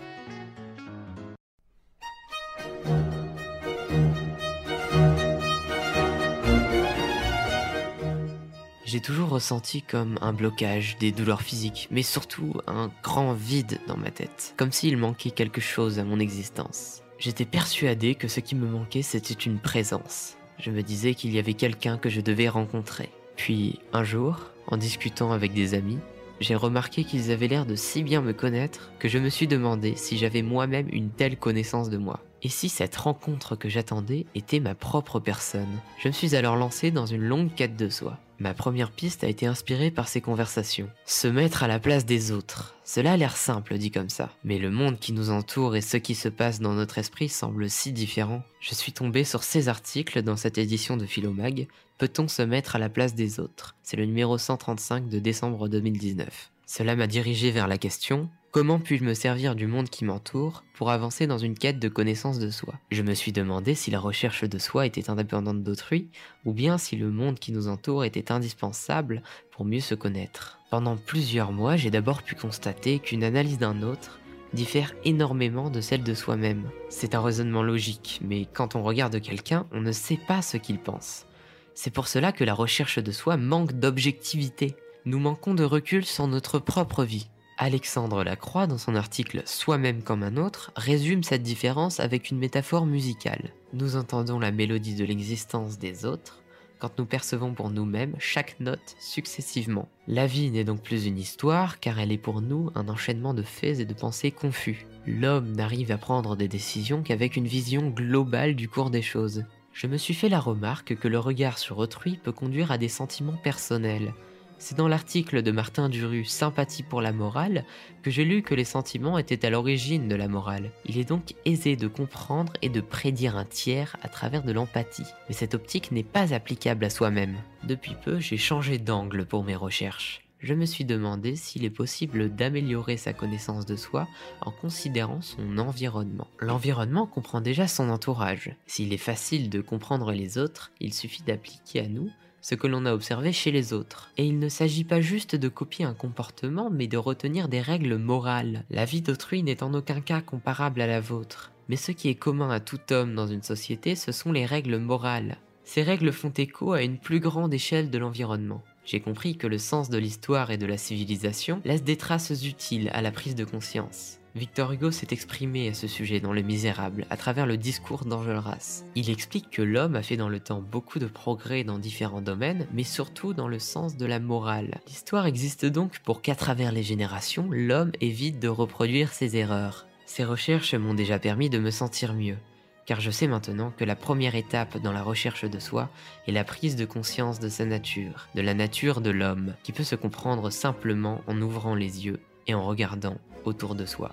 J'ai 8.86 9.00
toujours 9.00 9.30
ressenti 9.30 9.82
comme 9.82 10.16
un 10.20 10.32
blocage, 10.32 10.96
des 11.00 11.10
douleurs 11.10 11.42
physiques, 11.42 11.88
mais 11.90 12.04
surtout 12.04 12.52
un 12.68 12.92
grand 13.02 13.32
vide 13.32 13.80
dans 13.88 13.96
ma 13.96 14.12
tête, 14.12 14.54
comme 14.56 14.70
s'il 14.70 14.96
manquait 14.96 15.32
quelque 15.32 15.60
chose 15.60 15.98
à 15.98 16.04
mon 16.04 16.20
existence. 16.20 17.02
J'étais 17.18 17.46
persuadé 17.46 18.14
que 18.14 18.28
ce 18.28 18.38
qui 18.38 18.54
me 18.54 18.68
manquait 18.68 19.02
c'était 19.02 19.34
une 19.34 19.58
présence. 19.58 20.36
Je 20.60 20.70
me 20.70 20.84
disais 20.84 21.14
qu'il 21.14 21.34
y 21.34 21.40
avait 21.40 21.54
quelqu'un 21.54 21.98
que 21.98 22.08
je 22.08 22.20
devais 22.20 22.48
rencontrer. 22.48 23.10
Puis 23.34 23.80
un 23.92 24.04
jour, 24.04 24.38
en 24.68 24.76
discutant 24.76 25.32
avec 25.32 25.52
des 25.52 25.74
amis, 25.74 25.98
j'ai 26.38 26.54
remarqué 26.54 27.02
qu'ils 27.02 27.32
avaient 27.32 27.48
l'air 27.48 27.66
de 27.66 27.74
si 27.74 28.04
bien 28.04 28.20
me 28.20 28.34
connaître 28.34 28.92
que 29.00 29.08
je 29.08 29.18
me 29.18 29.30
suis 29.30 29.48
demandé 29.48 29.94
si 29.96 30.16
j'avais 30.16 30.42
moi-même 30.42 30.86
une 30.92 31.10
telle 31.10 31.38
connaissance 31.38 31.90
de 31.90 31.98
moi. 31.98 32.20
Et 32.46 32.48
si 32.48 32.68
cette 32.68 32.94
rencontre 32.94 33.56
que 33.56 33.68
j'attendais 33.68 34.24
était 34.36 34.60
ma 34.60 34.76
propre 34.76 35.18
personne? 35.18 35.80
Je 35.98 36.06
me 36.06 36.12
suis 36.12 36.36
alors 36.36 36.54
lancé 36.54 36.92
dans 36.92 37.04
une 37.04 37.24
longue 37.24 37.52
quête 37.52 37.74
de 37.74 37.88
soi. 37.88 38.20
Ma 38.38 38.54
première 38.54 38.92
piste 38.92 39.24
a 39.24 39.28
été 39.28 39.46
inspirée 39.46 39.90
par 39.90 40.06
ces 40.06 40.20
conversations. 40.20 40.88
Se 41.06 41.26
mettre 41.26 41.64
à 41.64 41.66
la 41.66 41.80
place 41.80 42.06
des 42.06 42.30
autres. 42.30 42.76
Cela 42.84 43.14
a 43.14 43.16
l'air 43.16 43.36
simple 43.36 43.78
dit 43.78 43.90
comme 43.90 44.10
ça. 44.10 44.30
Mais 44.44 44.58
le 44.58 44.70
monde 44.70 45.00
qui 45.00 45.12
nous 45.12 45.30
entoure 45.30 45.74
et 45.74 45.80
ce 45.80 45.96
qui 45.96 46.14
se 46.14 46.28
passe 46.28 46.60
dans 46.60 46.74
notre 46.74 46.98
esprit 46.98 47.28
semble 47.28 47.68
si 47.68 47.90
différent. 47.90 48.44
Je 48.60 48.76
suis 48.76 48.92
tombé 48.92 49.24
sur 49.24 49.42
ces 49.42 49.68
articles 49.68 50.22
dans 50.22 50.36
cette 50.36 50.56
édition 50.56 50.96
de 50.96 51.04
Philomag. 51.04 51.66
Peut-on 51.98 52.28
se 52.28 52.42
mettre 52.42 52.76
à 52.76 52.78
la 52.78 52.90
place 52.90 53.16
des 53.16 53.40
autres? 53.40 53.74
C'est 53.82 53.96
le 53.96 54.06
numéro 54.06 54.38
135 54.38 55.08
de 55.08 55.18
décembre 55.18 55.66
2019. 55.66 56.52
Cela 56.64 56.94
m'a 56.94 57.08
dirigé 57.08 57.50
vers 57.50 57.66
la 57.66 57.78
question 57.78 58.30
Comment 58.56 58.78
puis-je 58.78 59.04
me 59.04 59.12
servir 59.12 59.54
du 59.54 59.66
monde 59.66 59.90
qui 59.90 60.06
m'entoure 60.06 60.64
pour 60.72 60.88
avancer 60.88 61.26
dans 61.26 61.36
une 61.36 61.58
quête 61.58 61.78
de 61.78 61.90
connaissance 61.90 62.38
de 62.38 62.48
soi? 62.48 62.72
Je 62.90 63.02
me 63.02 63.12
suis 63.12 63.30
demandé 63.30 63.74
si 63.74 63.90
la 63.90 64.00
recherche 64.00 64.44
de 64.44 64.56
soi 64.56 64.86
était 64.86 65.10
indépendante 65.10 65.62
d'autrui, 65.62 66.08
ou 66.46 66.54
bien 66.54 66.78
si 66.78 66.96
le 66.96 67.10
monde 67.10 67.38
qui 67.38 67.52
nous 67.52 67.68
entoure 67.68 68.06
était 68.06 68.32
indispensable 68.32 69.22
pour 69.50 69.66
mieux 69.66 69.80
se 69.80 69.94
connaître. 69.94 70.58
Pendant 70.70 70.96
plusieurs 70.96 71.52
mois, 71.52 71.76
j'ai 71.76 71.90
d'abord 71.90 72.22
pu 72.22 72.34
constater 72.34 72.98
qu'une 72.98 73.24
analyse 73.24 73.58
d'un 73.58 73.82
autre 73.82 74.20
diffère 74.54 74.94
énormément 75.04 75.68
de 75.68 75.82
celle 75.82 76.02
de 76.02 76.14
soi-même. 76.14 76.70
C'est 76.88 77.14
un 77.14 77.20
raisonnement 77.20 77.62
logique, 77.62 78.20
mais 78.24 78.46
quand 78.46 78.74
on 78.74 78.82
regarde 78.82 79.20
quelqu'un, 79.20 79.66
on 79.70 79.82
ne 79.82 79.92
sait 79.92 80.18
pas 80.28 80.40
ce 80.40 80.56
qu'il 80.56 80.78
pense. 80.78 81.26
C'est 81.74 81.92
pour 81.92 82.08
cela 82.08 82.32
que 82.32 82.42
la 82.42 82.54
recherche 82.54 83.00
de 83.00 83.12
soi 83.12 83.36
manque 83.36 83.74
d'objectivité. 83.74 84.76
Nous 85.04 85.18
manquons 85.18 85.52
de 85.52 85.62
recul 85.62 86.06
sur 86.06 86.26
notre 86.26 86.58
propre 86.58 87.04
vie. 87.04 87.28
Alexandre 87.58 88.22
Lacroix, 88.22 88.66
dans 88.66 88.76
son 88.76 88.94
article 88.94 89.42
Soi-même 89.46 90.02
comme 90.02 90.22
un 90.22 90.36
autre, 90.36 90.72
résume 90.76 91.22
cette 91.22 91.42
différence 91.42 92.00
avec 92.00 92.30
une 92.30 92.38
métaphore 92.38 92.84
musicale. 92.84 93.54
Nous 93.72 93.96
entendons 93.96 94.38
la 94.38 94.52
mélodie 94.52 94.94
de 94.94 95.06
l'existence 95.06 95.78
des 95.78 96.04
autres 96.04 96.42
quand 96.78 96.98
nous 96.98 97.06
percevons 97.06 97.54
pour 97.54 97.70
nous-mêmes 97.70 98.14
chaque 98.18 98.60
note 98.60 98.96
successivement. 99.00 99.88
La 100.06 100.26
vie 100.26 100.50
n'est 100.50 100.64
donc 100.64 100.82
plus 100.82 101.06
une 101.06 101.16
histoire 101.16 101.80
car 101.80 101.98
elle 101.98 102.12
est 102.12 102.18
pour 102.18 102.42
nous 102.42 102.70
un 102.74 102.90
enchaînement 102.90 103.32
de 103.32 103.42
faits 103.42 103.80
et 103.80 103.86
de 103.86 103.94
pensées 103.94 104.32
confus. 104.32 104.86
L'homme 105.06 105.52
n'arrive 105.52 105.90
à 105.90 105.96
prendre 105.96 106.36
des 106.36 106.48
décisions 106.48 107.02
qu'avec 107.02 107.36
une 107.36 107.46
vision 107.46 107.88
globale 107.88 108.54
du 108.54 108.68
cours 108.68 108.90
des 108.90 109.00
choses. 109.00 109.44
Je 109.72 109.86
me 109.86 109.96
suis 109.96 110.12
fait 110.12 110.28
la 110.28 110.40
remarque 110.40 110.94
que 110.96 111.08
le 111.08 111.18
regard 111.18 111.56
sur 111.56 111.78
autrui 111.78 112.18
peut 112.22 112.32
conduire 112.32 112.70
à 112.70 112.76
des 112.76 112.88
sentiments 112.88 113.38
personnels, 113.42 114.12
c'est 114.58 114.76
dans 114.76 114.88
l'article 114.88 115.42
de 115.42 115.50
Martin 115.50 115.88
Duru 115.88 116.24
Sympathie 116.24 116.82
pour 116.82 117.00
la 117.00 117.12
morale 117.12 117.64
que 118.02 118.10
j'ai 118.10 118.24
lu 118.24 118.42
que 118.42 118.54
les 118.54 118.64
sentiments 118.64 119.18
étaient 119.18 119.44
à 119.44 119.50
l'origine 119.50 120.08
de 120.08 120.14
la 120.14 120.28
morale. 120.28 120.70
Il 120.86 120.98
est 120.98 121.08
donc 121.08 121.34
aisé 121.44 121.76
de 121.76 121.88
comprendre 121.88 122.52
et 122.62 122.68
de 122.68 122.80
prédire 122.80 123.36
un 123.36 123.44
tiers 123.44 123.96
à 124.02 124.08
travers 124.08 124.42
de 124.42 124.52
l'empathie. 124.52 125.06
Mais 125.28 125.34
cette 125.34 125.54
optique 125.54 125.92
n'est 125.92 126.02
pas 126.02 126.32
applicable 126.32 126.84
à 126.84 126.90
soi-même. 126.90 127.36
Depuis 127.64 127.94
peu, 128.04 128.18
j'ai 128.18 128.38
changé 128.38 128.78
d'angle 128.78 129.26
pour 129.26 129.44
mes 129.44 129.56
recherches. 129.56 130.22
Je 130.40 130.54
me 130.54 130.66
suis 130.66 130.84
demandé 130.84 131.34
s'il 131.34 131.64
est 131.64 131.70
possible 131.70 132.34
d'améliorer 132.34 132.98
sa 132.98 133.12
connaissance 133.12 133.64
de 133.64 133.74
soi 133.74 134.06
en 134.42 134.50
considérant 134.50 135.22
son 135.22 135.58
environnement. 135.58 136.28
L'environnement 136.40 137.06
comprend 137.06 137.40
déjà 137.40 137.66
son 137.66 137.88
entourage. 137.88 138.54
S'il 138.66 138.92
est 138.92 138.98
facile 138.98 139.48
de 139.48 139.60
comprendre 139.60 140.12
les 140.12 140.38
autres, 140.38 140.72
il 140.78 140.92
suffit 140.92 141.22
d'appliquer 141.22 141.80
à 141.80 141.88
nous 141.88 142.10
ce 142.48 142.54
que 142.54 142.68
l'on 142.68 142.86
a 142.86 142.94
observé 142.94 143.32
chez 143.32 143.50
les 143.50 143.72
autres. 143.72 144.12
Et 144.16 144.24
il 144.24 144.38
ne 144.38 144.48
s'agit 144.48 144.84
pas 144.84 145.00
juste 145.00 145.34
de 145.34 145.48
copier 145.48 145.84
un 145.84 145.94
comportement, 145.94 146.70
mais 146.70 146.86
de 146.86 146.96
retenir 146.96 147.48
des 147.48 147.60
règles 147.60 147.96
morales. 147.96 148.62
La 148.70 148.84
vie 148.84 149.02
d'autrui 149.02 149.42
n'est 149.42 149.64
en 149.64 149.74
aucun 149.74 150.00
cas 150.00 150.20
comparable 150.20 150.80
à 150.80 150.86
la 150.86 151.00
vôtre. 151.00 151.50
Mais 151.68 151.74
ce 151.74 151.90
qui 151.90 152.08
est 152.08 152.14
commun 152.14 152.50
à 152.50 152.60
tout 152.60 152.92
homme 152.92 153.16
dans 153.16 153.26
une 153.26 153.42
société, 153.42 153.96
ce 153.96 154.12
sont 154.12 154.30
les 154.30 154.46
règles 154.46 154.78
morales. 154.78 155.38
Ces 155.64 155.82
règles 155.82 156.12
font 156.12 156.30
écho 156.30 156.72
à 156.72 156.82
une 156.82 156.98
plus 156.98 157.18
grande 157.18 157.52
échelle 157.52 157.90
de 157.90 157.98
l'environnement. 157.98 158.62
J'ai 158.84 159.00
compris 159.00 159.36
que 159.36 159.48
le 159.48 159.58
sens 159.58 159.90
de 159.90 159.98
l'histoire 159.98 160.52
et 160.52 160.56
de 160.56 160.66
la 160.66 160.78
civilisation 160.78 161.60
laisse 161.64 161.82
des 161.82 161.96
traces 161.96 162.44
utiles 162.44 162.90
à 162.92 163.02
la 163.02 163.10
prise 163.10 163.34
de 163.34 163.44
conscience. 163.44 164.20
Victor 164.36 164.70
Hugo 164.70 164.90
s'est 164.90 165.06
exprimé 165.12 165.70
à 165.70 165.72
ce 165.72 165.86
sujet 165.86 166.20
dans 166.20 166.34
Le 166.34 166.42
Misérable, 166.42 167.06
à 167.08 167.16
travers 167.16 167.46
le 167.46 167.56
discours 167.56 168.04
d'Enjolras. 168.04 168.84
Il 168.94 169.08
explique 169.08 169.48
que 169.48 169.62
l'homme 169.62 169.96
a 169.96 170.02
fait 170.02 170.18
dans 170.18 170.28
le 170.28 170.40
temps 170.40 170.60
beaucoup 170.60 170.98
de 170.98 171.06
progrès 171.06 171.64
dans 171.64 171.78
différents 171.78 172.20
domaines, 172.20 172.66
mais 172.74 172.82
surtout 172.82 173.32
dans 173.32 173.48
le 173.48 173.58
sens 173.58 173.96
de 173.96 174.04
la 174.04 174.20
morale. 174.20 174.82
L'histoire 174.88 175.24
existe 175.24 175.64
donc 175.64 176.00
pour 176.00 176.20
qu'à 176.20 176.34
travers 176.34 176.70
les 176.70 176.82
générations, 176.82 177.48
l'homme 177.50 177.92
évite 178.02 178.38
de 178.38 178.48
reproduire 178.48 179.10
ses 179.14 179.38
erreurs. 179.38 179.86
Ces 180.04 180.24
recherches 180.24 180.74
m'ont 180.74 180.92
déjà 180.92 181.18
permis 181.18 181.48
de 181.48 181.58
me 181.58 181.70
sentir 181.70 182.12
mieux. 182.12 182.36
car 182.84 183.00
je 183.00 183.10
sais 183.10 183.26
maintenant 183.26 183.72
que 183.74 183.86
la 183.86 183.96
première 183.96 184.34
étape 184.34 184.76
dans 184.82 184.92
la 184.92 185.02
recherche 185.02 185.46
de 185.46 185.58
soi 185.58 185.88
est 186.28 186.32
la 186.32 186.44
prise 186.44 186.76
de 186.76 186.84
conscience 186.84 187.40
de 187.40 187.48
sa 187.48 187.64
nature, 187.64 188.28
de 188.34 188.42
la 188.42 188.52
nature 188.52 189.00
de 189.00 189.10
l'homme, 189.10 189.54
qui 189.62 189.72
peut 189.72 189.82
se 189.82 189.96
comprendre 189.96 190.50
simplement 190.50 191.22
en 191.26 191.40
ouvrant 191.40 191.74
les 191.74 192.04
yeux 192.04 192.20
et 192.46 192.54
en 192.54 192.64
regardant 192.64 193.16
autour 193.44 193.74
de 193.74 193.86
soi. 193.86 194.12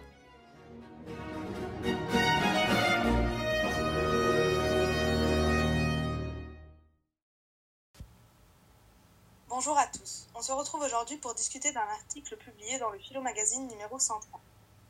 Bonjour 9.65 9.79
à 9.79 9.87
tous. 9.87 10.27
On 10.35 10.41
se 10.41 10.51
retrouve 10.51 10.81
aujourd'hui 10.81 11.15
pour 11.15 11.33
discuter 11.35 11.71
d'un 11.71 11.87
article 11.87 12.35
publié 12.35 12.79
dans 12.79 12.89
le 12.89 12.99
Philo 12.99 13.21
Magazine 13.21 13.65
numéro 13.67 13.97
130. 13.97 14.41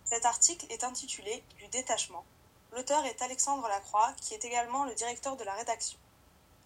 Cet 0.04 0.26
article 0.26 0.66
est 0.72 0.84
intitulé 0.84 1.44
Du 1.60 1.68
détachement. 1.68 2.26
L'auteur 2.72 3.06
est 3.06 3.22
Alexandre 3.22 3.68
Lacroix, 3.68 4.12
qui 4.20 4.34
est 4.34 4.44
également 4.44 4.86
le 4.86 4.96
directeur 4.96 5.38
de 5.38 5.44
la 5.44 5.54
rédaction. 5.54 6.00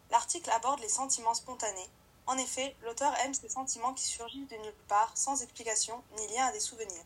L'article 0.10 0.50
aborde 0.52 0.80
les 0.80 0.88
sentiments 0.88 1.34
spontanés. 1.34 1.90
En 2.28 2.38
effet, 2.38 2.78
l'auteur 2.84 3.14
aime 3.26 3.34
ces 3.34 3.50
sentiments 3.50 3.94
qui 3.94 4.06
surgissent 4.06 4.48
de 4.48 4.56
nulle 4.56 4.86
part, 4.88 5.12
sans 5.16 5.44
explication 5.44 6.02
ni 6.18 6.28
lien 6.30 6.46
à 6.46 6.54
des 6.54 6.62
souvenirs. 6.62 7.06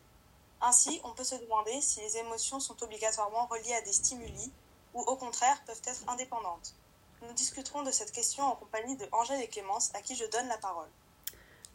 Ainsi, 0.60 1.00
on 1.02 1.14
peut 1.14 1.24
se 1.24 1.34
demander 1.34 1.80
si 1.80 1.98
les 1.98 2.18
émotions 2.18 2.60
sont 2.60 2.80
obligatoirement 2.80 3.46
reliées 3.46 3.74
à 3.74 3.82
des 3.82 3.92
stimuli 3.92 4.52
ou 4.94 5.00
au 5.00 5.16
contraire 5.16 5.64
peuvent 5.66 5.82
être 5.84 6.08
indépendantes. 6.08 6.76
Nous 7.28 7.34
discuterons 7.34 7.84
de 7.84 7.92
cette 7.92 8.10
question 8.10 8.42
en 8.42 8.56
compagnie 8.56 8.96
de 8.96 9.04
Angèle 9.12 9.40
et 9.40 9.46
Clémence, 9.46 9.92
à 9.94 10.00
qui 10.00 10.16
je 10.16 10.24
donne 10.32 10.48
la 10.48 10.58
parole. 10.58 10.88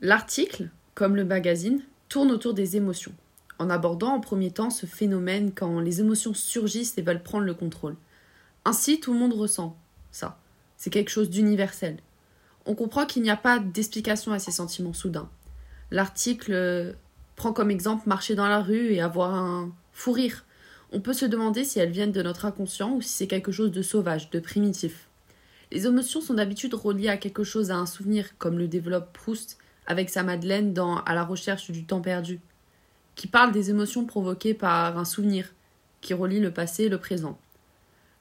L'article, 0.01 0.69
comme 0.93 1.15
le 1.15 1.23
magazine, 1.23 1.83
tourne 2.09 2.31
autour 2.31 2.53
des 2.53 2.75
émotions, 2.75 3.13
en 3.57 3.69
abordant 3.69 4.13
en 4.13 4.19
premier 4.19 4.51
temps 4.51 4.69
ce 4.69 4.85
phénomène 4.85 5.53
quand 5.53 5.79
les 5.79 6.01
émotions 6.01 6.33
surgissent 6.33 6.97
et 6.97 7.01
veulent 7.01 7.23
prendre 7.23 7.45
le 7.45 7.53
contrôle. 7.53 7.95
Ainsi, 8.65 8.99
tout 8.99 9.13
le 9.13 9.19
monde 9.19 9.33
ressent 9.33 9.77
ça. 10.11 10.37
C'est 10.75 10.89
quelque 10.89 11.09
chose 11.09 11.29
d'universel. 11.29 11.97
On 12.65 12.75
comprend 12.75 13.05
qu'il 13.05 13.23
n'y 13.23 13.29
a 13.29 13.37
pas 13.37 13.59
d'explication 13.59 14.33
à 14.33 14.39
ces 14.39 14.51
sentiments 14.51 14.93
soudains. 14.93 15.29
L'article 15.91 16.51
euh, 16.51 16.93
prend 17.37 17.53
comme 17.53 17.71
exemple 17.71 18.09
marcher 18.09 18.35
dans 18.35 18.49
la 18.49 18.61
rue 18.61 18.91
et 18.91 18.99
avoir 18.99 19.33
un 19.33 19.71
fou 19.93 20.11
rire. 20.11 20.43
On 20.91 20.99
peut 20.99 21.13
se 21.13 21.25
demander 21.25 21.63
si 21.63 21.79
elles 21.79 21.91
viennent 21.91 22.11
de 22.11 22.21
notre 22.21 22.43
inconscient 22.43 22.91
ou 22.91 23.01
si 23.01 23.09
c'est 23.09 23.27
quelque 23.27 23.53
chose 23.53 23.71
de 23.71 23.81
sauvage, 23.81 24.29
de 24.29 24.39
primitif. 24.41 25.07
Les 25.71 25.85
émotions 25.85 26.21
sont 26.21 26.35
d'habitude 26.35 26.73
reliées 26.73 27.09
à 27.09 27.17
quelque 27.17 27.43
chose, 27.43 27.71
à 27.71 27.75
un 27.75 27.85
souvenir, 27.85 28.37
comme 28.37 28.57
le 28.57 28.69
développe 28.69 29.11
Proust 29.11 29.57
avec 29.85 30.09
sa 30.09 30.23
Madeleine 30.23 30.73
dans 30.73 30.97
À 30.99 31.13
la 31.13 31.25
recherche 31.25 31.71
du 31.71 31.83
temps 31.83 32.01
perdu, 32.01 32.39
qui 33.15 33.27
parle 33.27 33.51
des 33.51 33.69
émotions 33.69 34.05
provoquées 34.05 34.53
par 34.53 34.97
un 34.97 35.05
souvenir, 35.05 35.53
qui 35.99 36.13
relie 36.13 36.39
le 36.39 36.51
passé 36.51 36.83
et 36.83 36.89
le 36.89 36.97
présent. 36.97 37.37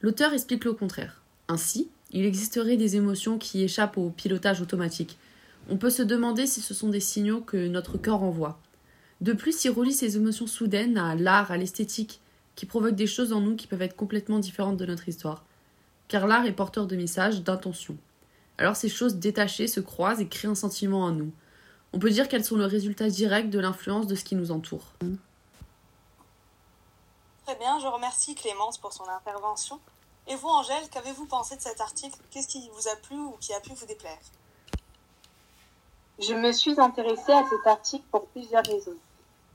L'auteur 0.00 0.32
explique 0.32 0.64
le 0.64 0.72
contraire. 0.72 1.22
Ainsi, 1.46 1.88
il 2.10 2.24
existerait 2.24 2.76
des 2.76 2.96
émotions 2.96 3.38
qui 3.38 3.62
échappent 3.62 3.98
au 3.98 4.10
pilotage 4.10 4.60
automatique. 4.60 5.16
On 5.68 5.76
peut 5.76 5.90
se 5.90 6.02
demander 6.02 6.46
si 6.46 6.60
ce 6.60 6.74
sont 6.74 6.88
des 6.88 7.00
signaux 7.00 7.40
que 7.40 7.68
notre 7.68 7.96
corps 7.96 8.22
envoie. 8.22 8.58
De 9.20 9.32
plus, 9.32 9.64
il 9.64 9.70
relie 9.70 9.92
ces 9.92 10.16
émotions 10.16 10.46
soudaines 10.46 10.98
à 10.98 11.14
l'art, 11.14 11.50
à 11.52 11.56
l'esthétique, 11.56 12.20
qui 12.56 12.66
provoquent 12.66 12.96
des 12.96 13.06
choses 13.06 13.32
en 13.32 13.40
nous 13.40 13.54
qui 13.54 13.66
peuvent 13.66 13.82
être 13.82 13.96
complètement 13.96 14.38
différentes 14.40 14.76
de 14.76 14.86
notre 14.86 15.08
histoire 15.08 15.44
car 16.08 16.26
l'art 16.26 16.46
est 16.46 16.52
porteur 16.52 16.86
de 16.86 16.96
messages, 16.96 17.42
d'intentions. 17.42 17.96
Alors 18.58 18.76
ces 18.76 18.88
choses 18.88 19.16
détachées 19.16 19.68
se 19.68 19.80
croisent 19.80 20.20
et 20.20 20.28
créent 20.28 20.48
un 20.48 20.54
sentiment 20.54 21.04
en 21.04 21.10
nous. 21.10 21.32
On 21.92 21.98
peut 21.98 22.10
dire 22.10 22.28
qu'elles 22.28 22.44
sont 22.44 22.56
le 22.56 22.66
résultat 22.66 23.08
direct 23.08 23.50
de 23.50 23.58
l'influence 23.58 24.06
de 24.06 24.14
ce 24.14 24.24
qui 24.24 24.34
nous 24.34 24.50
entoure. 24.50 24.92
Très 27.44 27.56
bien, 27.56 27.78
je 27.78 27.86
remercie 27.86 28.34
Clémence 28.34 28.78
pour 28.78 28.92
son 28.92 29.08
intervention. 29.08 29.78
Et 30.28 30.34
vous, 30.34 30.48
Angèle, 30.48 30.88
qu'avez-vous 30.90 31.26
pensé 31.26 31.56
de 31.56 31.60
cet 31.60 31.80
article? 31.80 32.18
Qu'est-ce 32.30 32.48
qui 32.48 32.68
vous 32.74 32.88
a 32.88 32.96
plu 32.96 33.16
ou 33.16 33.36
qui 33.40 33.52
a 33.54 33.60
pu 33.60 33.70
vous 33.74 33.86
déplaire? 33.86 34.18
Je 36.18 36.34
me 36.34 36.50
suis 36.52 36.80
intéressée 36.80 37.32
à 37.32 37.44
cet 37.48 37.66
article 37.66 38.04
pour 38.10 38.26
plusieurs 38.26 38.64
raisons. 38.64 38.96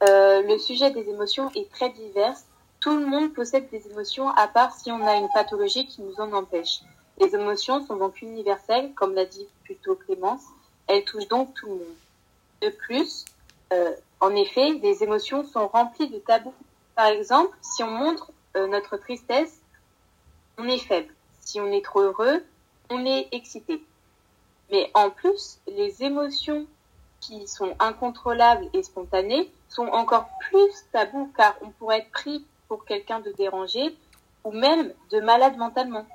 Euh, 0.03 0.41
le 0.43 0.57
sujet 0.57 0.91
des 0.91 1.09
émotions 1.09 1.51
est 1.53 1.69
très 1.71 1.89
divers 1.89 2.37
tout 2.81 2.97
le 2.97 3.05
monde 3.05 3.33
possède 3.33 3.69
des 3.69 3.87
émotions 3.87 4.29
à 4.29 4.47
part 4.47 4.73
si 4.73 4.91
on 4.91 5.05
a 5.05 5.15
une 5.15 5.29
pathologie 5.29 5.85
qui 5.85 6.01
nous 6.01 6.19
en 6.19 6.33
empêche. 6.33 6.81
Les 7.19 7.33
émotions 7.35 7.85
sont 7.85 7.95
donc 7.95 8.21
universelles, 8.23 8.91
comme 8.95 9.13
l'a 9.13 9.25
dit 9.25 9.47
plutôt 9.63 9.95
Clémence. 9.95 10.41
Elles 10.87 11.05
touchent 11.05 11.27
donc 11.27 11.53
tout 11.53 11.67
le 11.67 11.73
monde. 11.73 11.95
De 12.61 12.69
plus, 12.69 13.25
euh, 13.71 13.93
en 14.19 14.35
effet, 14.35 14.73
les 14.81 15.03
émotions 15.03 15.45
sont 15.45 15.67
remplies 15.67 16.09
de 16.09 16.17
tabous. 16.17 16.53
Par 16.95 17.05
exemple, 17.05 17.55
si 17.61 17.83
on 17.83 17.91
montre 17.91 18.31
euh, 18.57 18.67
notre 18.67 18.97
tristesse, 18.97 19.61
on 20.57 20.67
est 20.67 20.79
faible. 20.79 21.13
Si 21.39 21.59
on 21.59 21.67
est 21.67 21.85
trop 21.85 22.01
heureux, 22.01 22.43
on 22.89 23.05
est 23.05 23.27
excité. 23.31 23.83
Mais 24.71 24.89
en 24.95 25.11
plus, 25.11 25.59
les 25.67 26.03
émotions 26.03 26.65
qui 27.19 27.47
sont 27.47 27.75
incontrôlables 27.79 28.67
et 28.73 28.81
spontanées 28.81 29.51
sont 29.69 29.87
encore 29.87 30.27
plus 30.49 30.71
tabous 30.91 31.31
car 31.37 31.55
on 31.61 31.69
pourrait 31.69 31.99
être 31.99 32.11
pris 32.11 32.43
pour 32.71 32.85
quelqu'un 32.85 33.19
de 33.19 33.33
dérangé 33.33 33.97
ou 34.45 34.51
même 34.53 34.93
de 35.09 35.19
malade 35.19 35.57
mentalement. 35.57 36.07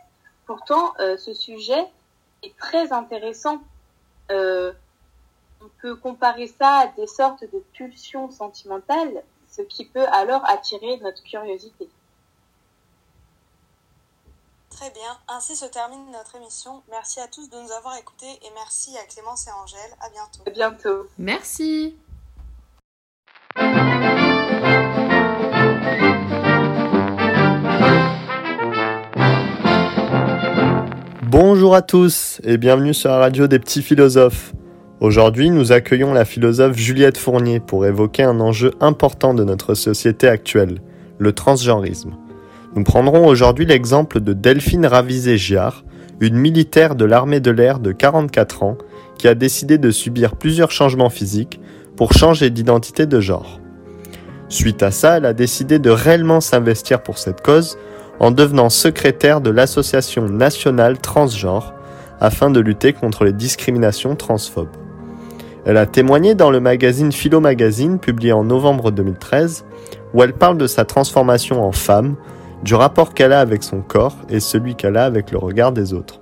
Pourtant, 0.46 0.94
euh, 1.00 1.18
ce 1.18 1.34
sujet 1.34 1.86
est 2.42 2.56
très 2.56 2.94
intéressant. 2.94 3.60
Euh, 4.30 4.72
on 5.60 5.68
peut 5.82 5.96
comparer 5.96 6.46
ça 6.46 6.78
à 6.78 6.86
des 6.86 7.06
sortes 7.06 7.44
de 7.44 7.62
pulsions 7.74 8.30
sentimentales, 8.30 9.22
ce 9.50 9.60
qui 9.60 9.84
peut 9.84 10.06
alors 10.12 10.48
attirer 10.48 10.96
notre 11.02 11.22
curiosité. 11.24 11.90
Très 14.70 14.90
bien, 14.92 15.18
ainsi 15.28 15.56
se 15.56 15.66
termine 15.66 16.10
notre 16.10 16.36
émission. 16.36 16.82
Merci 16.88 17.20
à 17.20 17.28
tous 17.28 17.50
de 17.50 17.60
nous 17.60 17.72
avoir 17.72 17.98
écoutés 17.98 18.30
et 18.30 18.50
merci 18.54 18.96
à 18.96 19.04
Clémence 19.04 19.46
et 19.46 19.52
Angèle. 19.52 19.94
À 20.00 20.08
bientôt. 20.08 20.42
À 20.46 20.50
bientôt. 20.50 21.06
Merci. 21.18 21.98
Bonjour 31.38 31.74
à 31.74 31.82
tous 31.82 32.40
et 32.44 32.56
bienvenue 32.56 32.94
sur 32.94 33.10
la 33.10 33.18
radio 33.18 33.46
des 33.46 33.58
petits 33.58 33.82
philosophes. 33.82 34.54
Aujourd'hui, 35.00 35.50
nous 35.50 35.70
accueillons 35.70 36.14
la 36.14 36.24
philosophe 36.24 36.78
Juliette 36.78 37.18
Fournier 37.18 37.60
pour 37.60 37.84
évoquer 37.84 38.22
un 38.22 38.40
enjeu 38.40 38.70
important 38.80 39.34
de 39.34 39.44
notre 39.44 39.74
société 39.74 40.28
actuelle, 40.28 40.78
le 41.18 41.32
transgenrisme. 41.32 42.12
Nous 42.74 42.84
prendrons 42.84 43.26
aujourd'hui 43.26 43.66
l'exemple 43.66 44.20
de 44.20 44.32
Delphine 44.32 44.86
Ravizé-Giard, 44.86 45.84
une 46.20 46.36
militaire 46.36 46.94
de 46.94 47.04
l'armée 47.04 47.40
de 47.40 47.50
l'air 47.50 47.80
de 47.80 47.92
44 47.92 48.62
ans 48.62 48.78
qui 49.18 49.28
a 49.28 49.34
décidé 49.34 49.76
de 49.76 49.90
subir 49.90 50.36
plusieurs 50.36 50.70
changements 50.70 51.10
physiques 51.10 51.60
pour 51.98 52.14
changer 52.14 52.48
d'identité 52.48 53.04
de 53.04 53.20
genre. 53.20 53.60
Suite 54.48 54.82
à 54.82 54.90
ça, 54.90 55.18
elle 55.18 55.26
a 55.26 55.34
décidé 55.34 55.78
de 55.80 55.90
réellement 55.90 56.40
s'investir 56.40 57.02
pour 57.02 57.18
cette 57.18 57.42
cause 57.42 57.76
en 58.20 58.30
devenant 58.30 58.70
secrétaire 58.70 59.40
de 59.40 59.50
l'Association 59.50 60.28
nationale 60.28 60.98
transgenre 60.98 61.74
afin 62.20 62.50
de 62.50 62.60
lutter 62.60 62.92
contre 62.92 63.24
les 63.24 63.32
discriminations 63.32 64.16
transphobes. 64.16 64.76
Elle 65.64 65.76
a 65.76 65.86
témoigné 65.86 66.34
dans 66.34 66.50
le 66.50 66.60
magazine 66.60 67.12
Philo 67.12 67.40
Magazine 67.40 67.98
publié 67.98 68.32
en 68.32 68.44
novembre 68.44 68.90
2013 68.92 69.64
où 70.14 70.22
elle 70.22 70.32
parle 70.32 70.58
de 70.58 70.66
sa 70.66 70.84
transformation 70.84 71.62
en 71.62 71.72
femme, 71.72 72.14
du 72.62 72.74
rapport 72.74 73.14
qu'elle 73.14 73.32
a 73.32 73.40
avec 73.40 73.62
son 73.62 73.80
corps 73.80 74.16
et 74.30 74.40
celui 74.40 74.76
qu'elle 74.76 74.96
a 74.96 75.04
avec 75.04 75.30
le 75.32 75.38
regard 75.38 75.72
des 75.72 75.92
autres. 75.92 76.20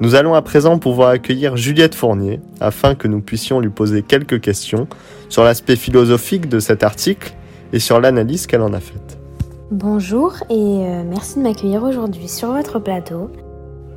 Nous 0.00 0.16
allons 0.16 0.34
à 0.34 0.42
présent 0.42 0.78
pouvoir 0.78 1.10
accueillir 1.10 1.56
Juliette 1.56 1.94
Fournier 1.94 2.40
afin 2.60 2.96
que 2.96 3.06
nous 3.06 3.20
puissions 3.20 3.60
lui 3.60 3.68
poser 3.68 4.02
quelques 4.02 4.40
questions 4.40 4.88
sur 5.28 5.44
l'aspect 5.44 5.76
philosophique 5.76 6.48
de 6.48 6.58
cet 6.58 6.82
article 6.82 7.34
et 7.72 7.78
sur 7.78 8.00
l'analyse 8.00 8.46
qu'elle 8.46 8.62
en 8.62 8.72
a 8.72 8.80
faite. 8.80 9.23
Bonjour 9.70 10.34
et 10.50 10.52
euh, 10.52 11.04
merci 11.08 11.38
de 11.38 11.42
m'accueillir 11.42 11.84
aujourd'hui 11.84 12.28
sur 12.28 12.52
votre 12.52 12.78
plateau. 12.78 13.30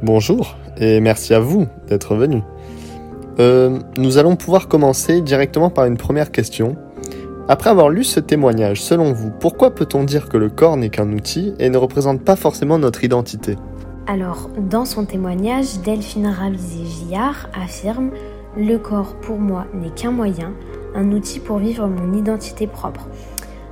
Bonjour 0.02 0.56
et 0.78 1.02
merci 1.02 1.34
à 1.34 1.42
vous 1.42 1.68
d'être 1.90 2.16
venu. 2.16 2.42
Euh, 3.40 3.78
nous 3.98 4.18
allons 4.18 4.38
pouvoir 4.38 4.70
commencer 4.70 5.20
directement 5.20 5.70
par 5.70 5.84
une 5.84 5.98
première 5.98 6.32
question. 6.32 6.78
Après 7.50 7.70
avoir 7.70 7.90
lu 7.90 8.06
ce 8.06 8.22
témoignage, 8.22 8.82
selon 8.82 9.12
vous, 9.12 9.30
pourquoi 9.30 9.76
peut-on 9.76 10.06
dire 10.06 10.30
que 10.30 10.38
le 10.38 10.50
corps 10.50 10.78
n'est 10.78 10.90
qu'un 10.90 11.12
outil 11.12 11.54
et 11.60 11.70
ne 11.70 11.78
représente 11.78 12.22
pas 12.22 12.38
forcément 12.38 12.80
notre 12.80 13.04
identité? 13.04 13.58
Alors, 14.08 14.50
dans 14.58 14.86
son 14.86 15.04
témoignage, 15.04 15.82
Delphine 15.84 16.28
Ravizé-Gillard 16.28 17.50
affirme 17.54 18.12
Le 18.56 18.78
corps 18.78 19.16
pour 19.16 19.38
moi 19.38 19.66
n'est 19.74 19.90
qu'un 19.90 20.12
moyen, 20.12 20.54
un 20.96 21.12
outil 21.12 21.42
pour 21.42 21.58
vivre 21.58 21.88
mon 21.88 22.14
identité 22.14 22.68
propre. 22.68 23.10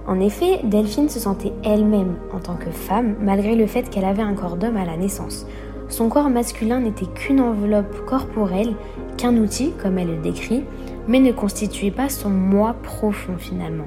En 0.08 0.20
effet, 0.20 0.60
Delphine 0.64 1.10
se 1.10 1.20
sentait 1.20 1.54
elle-même 1.64 2.16
en 2.32 2.40
tant 2.40 2.56
que 2.56 2.70
femme 2.70 3.16
malgré 3.22 3.56
le 3.56 3.66
fait 3.66 3.90
qu'elle 3.90 4.06
avait 4.06 4.22
un 4.22 4.36
corps 4.36 4.56
d'homme 4.56 4.78
à 4.78 4.86
la 4.86 4.98
naissance. 4.98 5.48
Son 5.90 6.10
corps 6.10 6.30
masculin 6.30 6.80
n'était 6.80 7.06
qu'une 7.06 7.42
enveloppe 7.42 8.06
corporelle, 8.06 8.76
qu'un 9.18 9.36
outil, 9.38 9.72
comme 9.82 9.98
elle 9.98 10.08
le 10.08 10.22
décrit, 10.22 10.64
mais 11.08 11.20
ne 11.20 11.32
constituait 11.32 11.92
pas 11.92 12.10
son 12.10 12.30
moi 12.30 12.76
profond 12.84 13.38
finalement. 13.38 13.86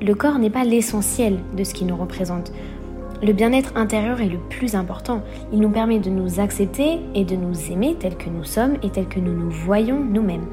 Le 0.00 0.14
corps 0.14 0.38
n'est 0.38 0.50
pas 0.50 0.64
l'essentiel 0.64 1.38
de 1.56 1.64
ce 1.64 1.74
qui 1.74 1.84
nous 1.84 1.96
représente. 1.96 2.52
Le 3.22 3.32
bien-être 3.32 3.76
intérieur 3.76 4.20
est 4.20 4.28
le 4.28 4.38
plus 4.38 4.74
important. 4.74 5.22
Il 5.52 5.60
nous 5.60 5.70
permet 5.70 5.98
de 5.98 6.10
nous 6.10 6.40
accepter 6.40 6.98
et 7.14 7.24
de 7.24 7.36
nous 7.36 7.70
aimer 7.70 7.96
tels 7.98 8.16
que 8.16 8.28
nous 8.28 8.44
sommes 8.44 8.76
et 8.82 8.90
tels 8.90 9.08
que 9.08 9.20
nous 9.20 9.32
nous 9.32 9.50
voyons 9.50 10.00
nous-mêmes. 10.00 10.46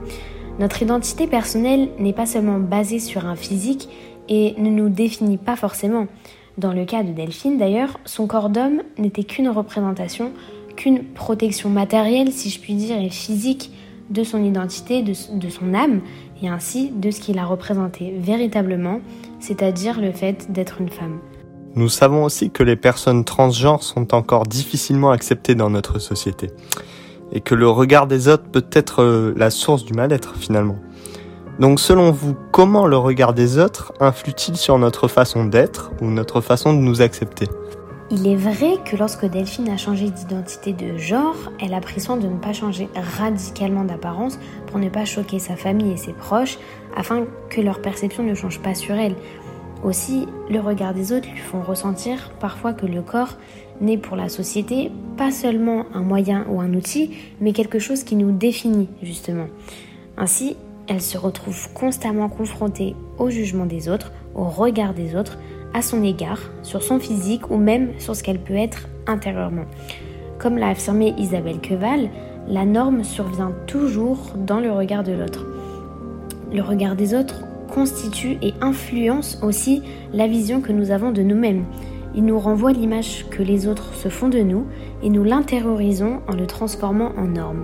Notre 0.59 0.81
identité 0.83 1.27
personnelle 1.27 1.89
n'est 1.97 2.13
pas 2.13 2.25
seulement 2.25 2.59
basée 2.59 2.99
sur 2.99 3.25
un 3.25 3.35
physique 3.35 3.89
et 4.31 4.55
ne 4.57 4.69
nous 4.69 4.89
définit 4.89 5.37
pas 5.37 5.57
forcément. 5.57 6.07
Dans 6.57 6.71
le 6.71 6.85
cas 6.85 7.03
de 7.03 7.11
Delphine 7.11 7.57
d'ailleurs, 7.57 7.99
son 8.05 8.27
corps 8.27 8.49
d'homme 8.49 8.81
n'était 8.97 9.25
qu'une 9.25 9.49
représentation, 9.49 10.31
qu'une 10.77 11.03
protection 11.03 11.69
matérielle, 11.69 12.31
si 12.31 12.49
je 12.49 12.59
puis 12.59 12.73
dire, 12.73 12.97
et 12.97 13.09
physique 13.09 13.71
de 14.09 14.23
son 14.23 14.43
identité, 14.43 15.03
de, 15.03 15.13
de 15.37 15.49
son 15.49 15.73
âme, 15.73 15.99
et 16.41 16.47
ainsi 16.47 16.89
de 16.89 17.11
ce 17.11 17.19
qu'il 17.19 17.39
a 17.39 17.45
représenté 17.45 18.15
véritablement, 18.17 19.01
c'est-à-dire 19.39 19.99
le 19.99 20.13
fait 20.13 20.51
d'être 20.51 20.79
une 20.79 20.89
femme. 20.89 21.19
Nous 21.75 21.89
savons 21.89 22.23
aussi 22.23 22.51
que 22.51 22.63
les 22.63 22.75
personnes 22.75 23.25
transgenres 23.25 23.83
sont 23.83 24.13
encore 24.13 24.43
difficilement 24.43 25.11
acceptées 25.11 25.55
dans 25.55 25.69
notre 25.69 25.99
société, 25.99 26.47
et 27.33 27.41
que 27.41 27.55
le 27.55 27.69
regard 27.69 28.07
des 28.07 28.29
autres 28.29 28.43
peut 28.43 28.65
être 28.71 29.03
euh, 29.03 29.33
la 29.35 29.49
source 29.49 29.83
du 29.83 29.93
mal-être 29.93 30.35
finalement. 30.35 30.77
Donc 31.61 31.79
selon 31.79 32.09
vous, 32.09 32.35
comment 32.51 32.87
le 32.87 32.97
regard 32.97 33.35
des 33.35 33.59
autres 33.59 33.93
influe-t-il 33.99 34.57
sur 34.57 34.79
notre 34.79 35.07
façon 35.07 35.45
d'être 35.45 35.91
ou 36.01 36.07
notre 36.07 36.41
façon 36.41 36.73
de 36.73 36.79
nous 36.79 37.03
accepter? 37.03 37.45
Il 38.09 38.25
est 38.25 38.35
vrai 38.35 38.77
que 38.83 38.95
lorsque 38.95 39.27
Delphine 39.27 39.69
a 39.69 39.77
changé 39.77 40.09
d'identité 40.09 40.73
de 40.73 40.97
genre, 40.97 41.35
elle 41.59 41.75
a 41.75 41.79
pris 41.79 42.01
soin 42.01 42.17
de 42.17 42.25
ne 42.25 42.39
pas 42.39 42.51
changer 42.51 42.89
radicalement 43.19 43.83
d'apparence 43.83 44.39
pour 44.65 44.79
ne 44.79 44.89
pas 44.89 45.05
choquer 45.05 45.37
sa 45.37 45.55
famille 45.55 45.91
et 45.91 45.97
ses 45.97 46.13
proches, 46.13 46.57
afin 46.97 47.25
que 47.51 47.61
leur 47.61 47.79
perception 47.79 48.23
ne 48.23 48.33
change 48.33 48.59
pas 48.59 48.73
sur 48.73 48.95
elle. 48.95 49.13
Aussi, 49.83 50.27
le 50.49 50.59
regard 50.59 50.95
des 50.95 51.13
autres 51.13 51.29
lui 51.29 51.37
font 51.37 51.61
ressentir 51.61 52.31
parfois 52.39 52.73
que 52.73 52.87
le 52.87 53.03
corps 53.03 53.37
n'est 53.81 53.99
pour 53.99 54.17
la 54.17 54.29
société 54.29 54.91
pas 55.15 55.29
seulement 55.29 55.85
un 55.93 56.01
moyen 56.01 56.43
ou 56.49 56.59
un 56.59 56.73
outil, 56.73 57.11
mais 57.39 57.53
quelque 57.53 57.77
chose 57.77 58.03
qui 58.03 58.15
nous 58.15 58.31
définit 58.31 58.89
justement. 59.03 59.45
Ainsi, 60.17 60.57
elle 60.91 61.01
se 61.01 61.17
retrouve 61.17 61.71
constamment 61.73 62.27
confrontée 62.27 62.97
au 63.17 63.29
jugement 63.29 63.65
des 63.65 63.87
autres, 63.87 64.11
au 64.35 64.43
regard 64.43 64.93
des 64.93 65.15
autres, 65.15 65.37
à 65.73 65.81
son 65.81 66.03
égard, 66.03 66.51
sur 66.63 66.83
son 66.83 66.99
physique 66.99 67.49
ou 67.49 67.55
même 67.55 67.97
sur 67.97 68.13
ce 68.13 68.21
qu'elle 68.21 68.41
peut 68.41 68.57
être 68.57 68.89
intérieurement. 69.07 69.63
Comme 70.37 70.57
l'a 70.57 70.67
affirmé 70.67 71.13
Isabelle 71.17 71.61
Queval, 71.61 72.09
la 72.45 72.65
norme 72.65 73.05
survient 73.05 73.53
toujours 73.67 74.33
dans 74.35 74.59
le 74.59 74.69
regard 74.69 75.03
de 75.03 75.13
l'autre. 75.13 75.45
Le 76.51 76.61
regard 76.61 76.97
des 76.97 77.13
autres 77.13 77.39
constitue 77.73 78.37
et 78.41 78.53
influence 78.59 79.39
aussi 79.41 79.83
la 80.11 80.27
vision 80.27 80.59
que 80.59 80.73
nous 80.73 80.91
avons 80.91 81.13
de 81.13 81.21
nous-mêmes. 81.21 81.63
Il 82.15 82.25
nous 82.25 82.37
renvoie 82.37 82.73
l'image 82.73 83.25
que 83.29 83.41
les 83.41 83.65
autres 83.65 83.93
se 83.93 84.09
font 84.09 84.27
de 84.27 84.39
nous 84.39 84.65
et 85.03 85.09
nous 85.09 85.23
l'intériorisons 85.23 86.19
en 86.27 86.33
le 86.33 86.47
transformant 86.47 87.13
en 87.15 87.27
norme. 87.27 87.63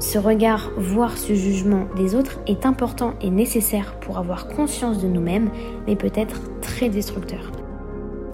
Ce 0.00 0.16
regard, 0.16 0.70
voire 0.76 1.18
ce 1.18 1.34
jugement 1.34 1.88
des 1.96 2.14
autres 2.14 2.38
est 2.46 2.66
important 2.66 3.14
et 3.20 3.30
nécessaire 3.30 3.94
pour 3.98 4.18
avoir 4.18 4.46
conscience 4.46 5.02
de 5.02 5.08
nous-mêmes, 5.08 5.50
mais 5.88 5.96
peut 5.96 6.12
être 6.14 6.40
très 6.60 6.88
destructeur. 6.88 7.50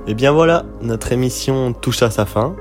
Et 0.06 0.12
bien 0.12 0.32
voilà, 0.32 0.66
notre 0.82 1.12
émission 1.12 1.72
touche 1.72 2.02
à 2.02 2.10
sa 2.10 2.26
fin. 2.26 2.54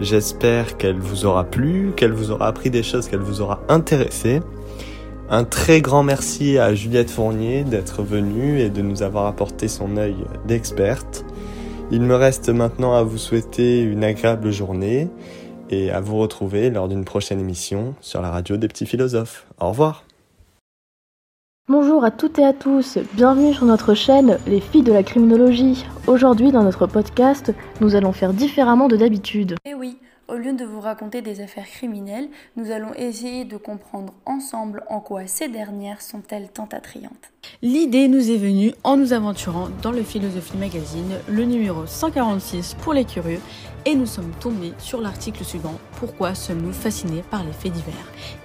J'espère 0.00 0.76
qu'elle 0.76 1.00
vous 1.00 1.26
aura 1.26 1.42
plu, 1.42 1.92
qu'elle 1.96 2.12
vous 2.12 2.30
aura 2.30 2.46
appris 2.46 2.70
des 2.70 2.84
choses, 2.84 3.08
qu'elle 3.08 3.18
vous 3.18 3.40
aura 3.40 3.60
intéressé. 3.68 4.40
Un 5.28 5.42
très 5.42 5.80
grand 5.80 6.04
merci 6.04 6.58
à 6.58 6.72
Juliette 6.74 7.10
Fournier 7.10 7.64
d'être 7.64 8.04
venue 8.04 8.60
et 8.60 8.70
de 8.70 8.82
nous 8.82 9.02
avoir 9.02 9.26
apporté 9.26 9.66
son 9.66 9.96
œil 9.96 10.14
d'experte. 10.46 11.24
Il 11.90 12.02
me 12.02 12.14
reste 12.14 12.50
maintenant 12.50 12.94
à 12.94 13.02
vous 13.02 13.18
souhaiter 13.18 13.80
une 13.80 14.04
agréable 14.04 14.52
journée 14.52 15.08
et 15.68 15.90
à 15.90 16.00
vous 16.00 16.18
retrouver 16.18 16.70
lors 16.70 16.88
d'une 16.88 17.04
prochaine 17.04 17.40
émission 17.40 17.94
sur 18.00 18.22
la 18.22 18.30
radio 18.30 18.56
des 18.56 18.68
petits 18.68 18.86
philosophes. 18.86 19.46
Au 19.60 19.68
revoir. 19.68 20.04
Bonjour 21.70 22.02
à 22.02 22.10
toutes 22.10 22.38
et 22.38 22.44
à 22.44 22.54
tous, 22.54 22.96
bienvenue 23.12 23.52
sur 23.52 23.66
notre 23.66 23.92
chaîne 23.92 24.38
Les 24.46 24.60
filles 24.60 24.82
de 24.82 24.92
la 24.92 25.02
criminologie. 25.02 25.84
Aujourd'hui 26.06 26.50
dans 26.50 26.62
notre 26.62 26.86
podcast, 26.86 27.52
nous 27.82 27.94
allons 27.94 28.12
faire 28.12 28.32
différemment 28.32 28.88
de 28.88 28.96
d'habitude. 28.96 29.56
Eh 29.66 29.74
oui, 29.74 29.98
au 30.28 30.34
lieu 30.34 30.52
de 30.52 30.64
vous 30.64 30.80
raconter 30.80 31.22
des 31.22 31.40
affaires 31.40 31.66
criminelles, 31.66 32.28
nous 32.56 32.70
allons 32.70 32.92
essayer 32.94 33.44
de 33.44 33.56
comprendre 33.56 34.12
ensemble 34.26 34.82
en 34.88 35.00
quoi 35.00 35.26
ces 35.26 35.48
dernières 35.48 36.02
sont-elles 36.02 36.48
tant 36.48 36.68
attrayantes. 36.70 37.32
L'idée 37.62 38.08
nous 38.08 38.30
est 38.30 38.36
venue 38.36 38.72
en 38.84 38.96
nous 38.98 39.12
aventurant 39.14 39.68
dans 39.82 39.90
le 39.90 40.02
Philosophie 40.02 40.58
Magazine, 40.58 41.14
le 41.28 41.44
numéro 41.44 41.86
146 41.86 42.74
pour 42.74 42.92
les 42.92 43.04
curieux, 43.06 43.40
et 43.86 43.94
nous 43.94 44.06
sommes 44.06 44.32
tombés 44.40 44.74
sur 44.78 45.00
l'article 45.00 45.44
suivant 45.44 45.74
Pourquoi 45.98 46.34
sommes-nous 46.34 46.72
fascinés 46.72 47.24
par 47.30 47.42
les 47.44 47.52
faits 47.52 47.72
divers? 47.72 47.94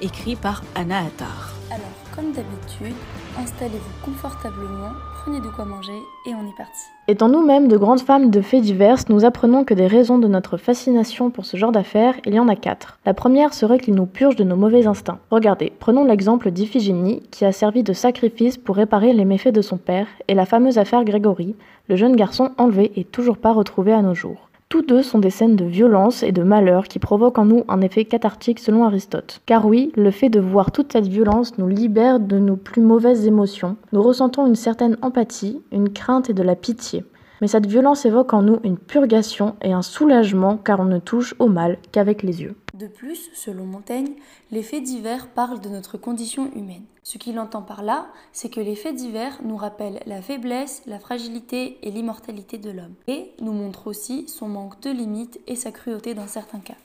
écrit 0.01 0.35
par 0.37 0.63
Anna 0.75 0.99
Attar. 0.99 1.53
Alors, 1.69 1.85
comme 2.15 2.31
d'habitude, 2.31 2.95
installez-vous 3.37 4.05
confortablement, 4.05 4.93
prenez 5.23 5.39
de 5.39 5.47
quoi 5.47 5.63
manger 5.63 6.03
et 6.25 6.35
on 6.35 6.49
est 6.49 6.57
parti. 6.57 6.81
Étant 7.07 7.29
nous-mêmes 7.29 7.69
de 7.69 7.77
grandes 7.77 8.01
femmes 8.01 8.29
de 8.29 8.41
faits 8.41 8.61
divers, 8.61 8.97
nous 9.07 9.23
apprenons 9.23 9.63
que 9.63 9.73
des 9.73 9.87
raisons 9.87 10.17
de 10.17 10.27
notre 10.27 10.57
fascination 10.57 11.29
pour 11.29 11.45
ce 11.45 11.55
genre 11.55 11.71
d'affaires, 11.71 12.15
il 12.25 12.33
y 12.33 12.39
en 12.39 12.49
a 12.49 12.57
quatre. 12.57 12.99
La 13.05 13.13
première 13.13 13.53
serait 13.53 13.79
qu'il 13.79 13.95
nous 13.95 14.05
purge 14.05 14.35
de 14.35 14.43
nos 14.43 14.57
mauvais 14.57 14.85
instincts. 14.85 15.19
Regardez, 15.31 15.71
prenons 15.79 16.03
l'exemple 16.03 16.51
d'Iphigénie, 16.51 17.23
qui 17.31 17.45
a 17.45 17.53
servi 17.53 17.83
de 17.83 17.93
sacrifice 17.93 18.57
pour 18.57 18.75
réparer 18.75 19.13
les 19.13 19.25
méfaits 19.25 19.53
de 19.53 19.61
son 19.61 19.77
père, 19.77 20.07
et 20.27 20.33
la 20.33 20.45
fameuse 20.45 20.77
affaire 20.77 21.05
Grégory, 21.05 21.55
le 21.87 21.95
jeune 21.95 22.17
garçon 22.17 22.51
enlevé 22.57 22.91
et 22.97 23.05
toujours 23.05 23.37
pas 23.37 23.53
retrouvé 23.53 23.93
à 23.93 24.01
nos 24.01 24.13
jours. 24.13 24.49
Tous 24.73 24.81
deux 24.81 25.03
sont 25.03 25.19
des 25.19 25.29
scènes 25.29 25.55
de 25.55 25.65
violence 25.65 26.23
et 26.23 26.31
de 26.31 26.41
malheur 26.41 26.85
qui 26.85 26.97
provoquent 26.97 27.37
en 27.37 27.45
nous 27.45 27.63
un 27.67 27.81
effet 27.81 28.05
cathartique 28.05 28.57
selon 28.57 28.85
Aristote. 28.85 29.39
Car 29.45 29.67
oui, 29.67 29.91
le 29.95 30.09
fait 30.09 30.29
de 30.29 30.39
voir 30.39 30.71
toute 30.71 30.93
cette 30.93 31.05
violence 31.05 31.59
nous 31.59 31.67
libère 31.67 32.19
de 32.19 32.39
nos 32.39 32.55
plus 32.55 32.81
mauvaises 32.81 33.27
émotions. 33.27 33.75
Nous 33.91 34.01
ressentons 34.01 34.47
une 34.47 34.55
certaine 34.55 34.97
empathie, 35.03 35.61
une 35.71 35.89
crainte 35.89 36.31
et 36.31 36.33
de 36.33 36.41
la 36.41 36.55
pitié. 36.55 37.03
Mais 37.43 37.49
cette 37.49 37.65
violence 37.65 38.05
évoque 38.05 38.33
en 38.33 38.41
nous 38.41 38.61
une 38.63 38.77
purgation 38.77 39.57
et 39.61 39.73
un 39.73 39.81
soulagement 39.81 40.55
car 40.55 40.79
on 40.79 40.85
ne 40.85 40.99
touche 40.99 41.35
au 41.39 41.49
mal 41.49 41.77
qu'avec 41.91 42.23
les 42.23 42.41
yeux. 42.41 42.55
De 42.73 42.87
plus, 42.87 43.29
selon 43.33 43.65
Montaigne, 43.65 44.13
les 44.51 44.63
faits 44.63 44.83
divers 44.83 45.27
parlent 45.27 45.59
de 45.59 45.67
notre 45.67 45.97
condition 45.97 46.49
humaine. 46.55 46.85
Ce 47.03 47.17
qu'il 47.17 47.37
entend 47.39 47.61
par 47.61 47.83
là, 47.83 48.07
c'est 48.31 48.47
que 48.47 48.61
les 48.61 48.77
faits 48.77 48.95
divers 48.95 49.41
nous 49.43 49.57
rappellent 49.57 49.99
la 50.05 50.21
faiblesse, 50.21 50.83
la 50.87 50.99
fragilité 50.99 51.79
et 51.85 51.91
l'immortalité 51.91 52.57
de 52.57 52.71
l'homme, 52.71 52.95
et 53.09 53.33
nous 53.41 53.51
montrent 53.51 53.87
aussi 53.87 54.25
son 54.29 54.47
manque 54.47 54.79
de 54.79 54.91
limites 54.91 55.41
et 55.45 55.57
sa 55.57 55.73
cruauté 55.73 56.13
dans 56.13 56.27
certains 56.27 56.61
cas. 56.61 56.77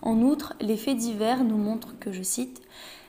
En 0.00 0.22
outre, 0.22 0.54
les 0.62 0.78
faits 0.78 0.96
divers 0.96 1.44
nous 1.44 1.58
montrent 1.58 1.98
que, 1.98 2.12
je 2.12 2.22
cite, 2.22 2.62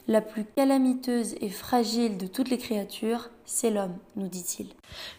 la 0.10 0.22
plus 0.22 0.43
calamiteuse 0.56 1.36
et 1.39 1.50
fragile 1.50 2.17
de 2.17 2.26
toutes 2.26 2.50
les 2.50 2.58
créatures, 2.58 3.30
c'est 3.45 3.69
l'homme, 3.69 3.95
nous 4.15 4.28
dit-il. 4.28 4.65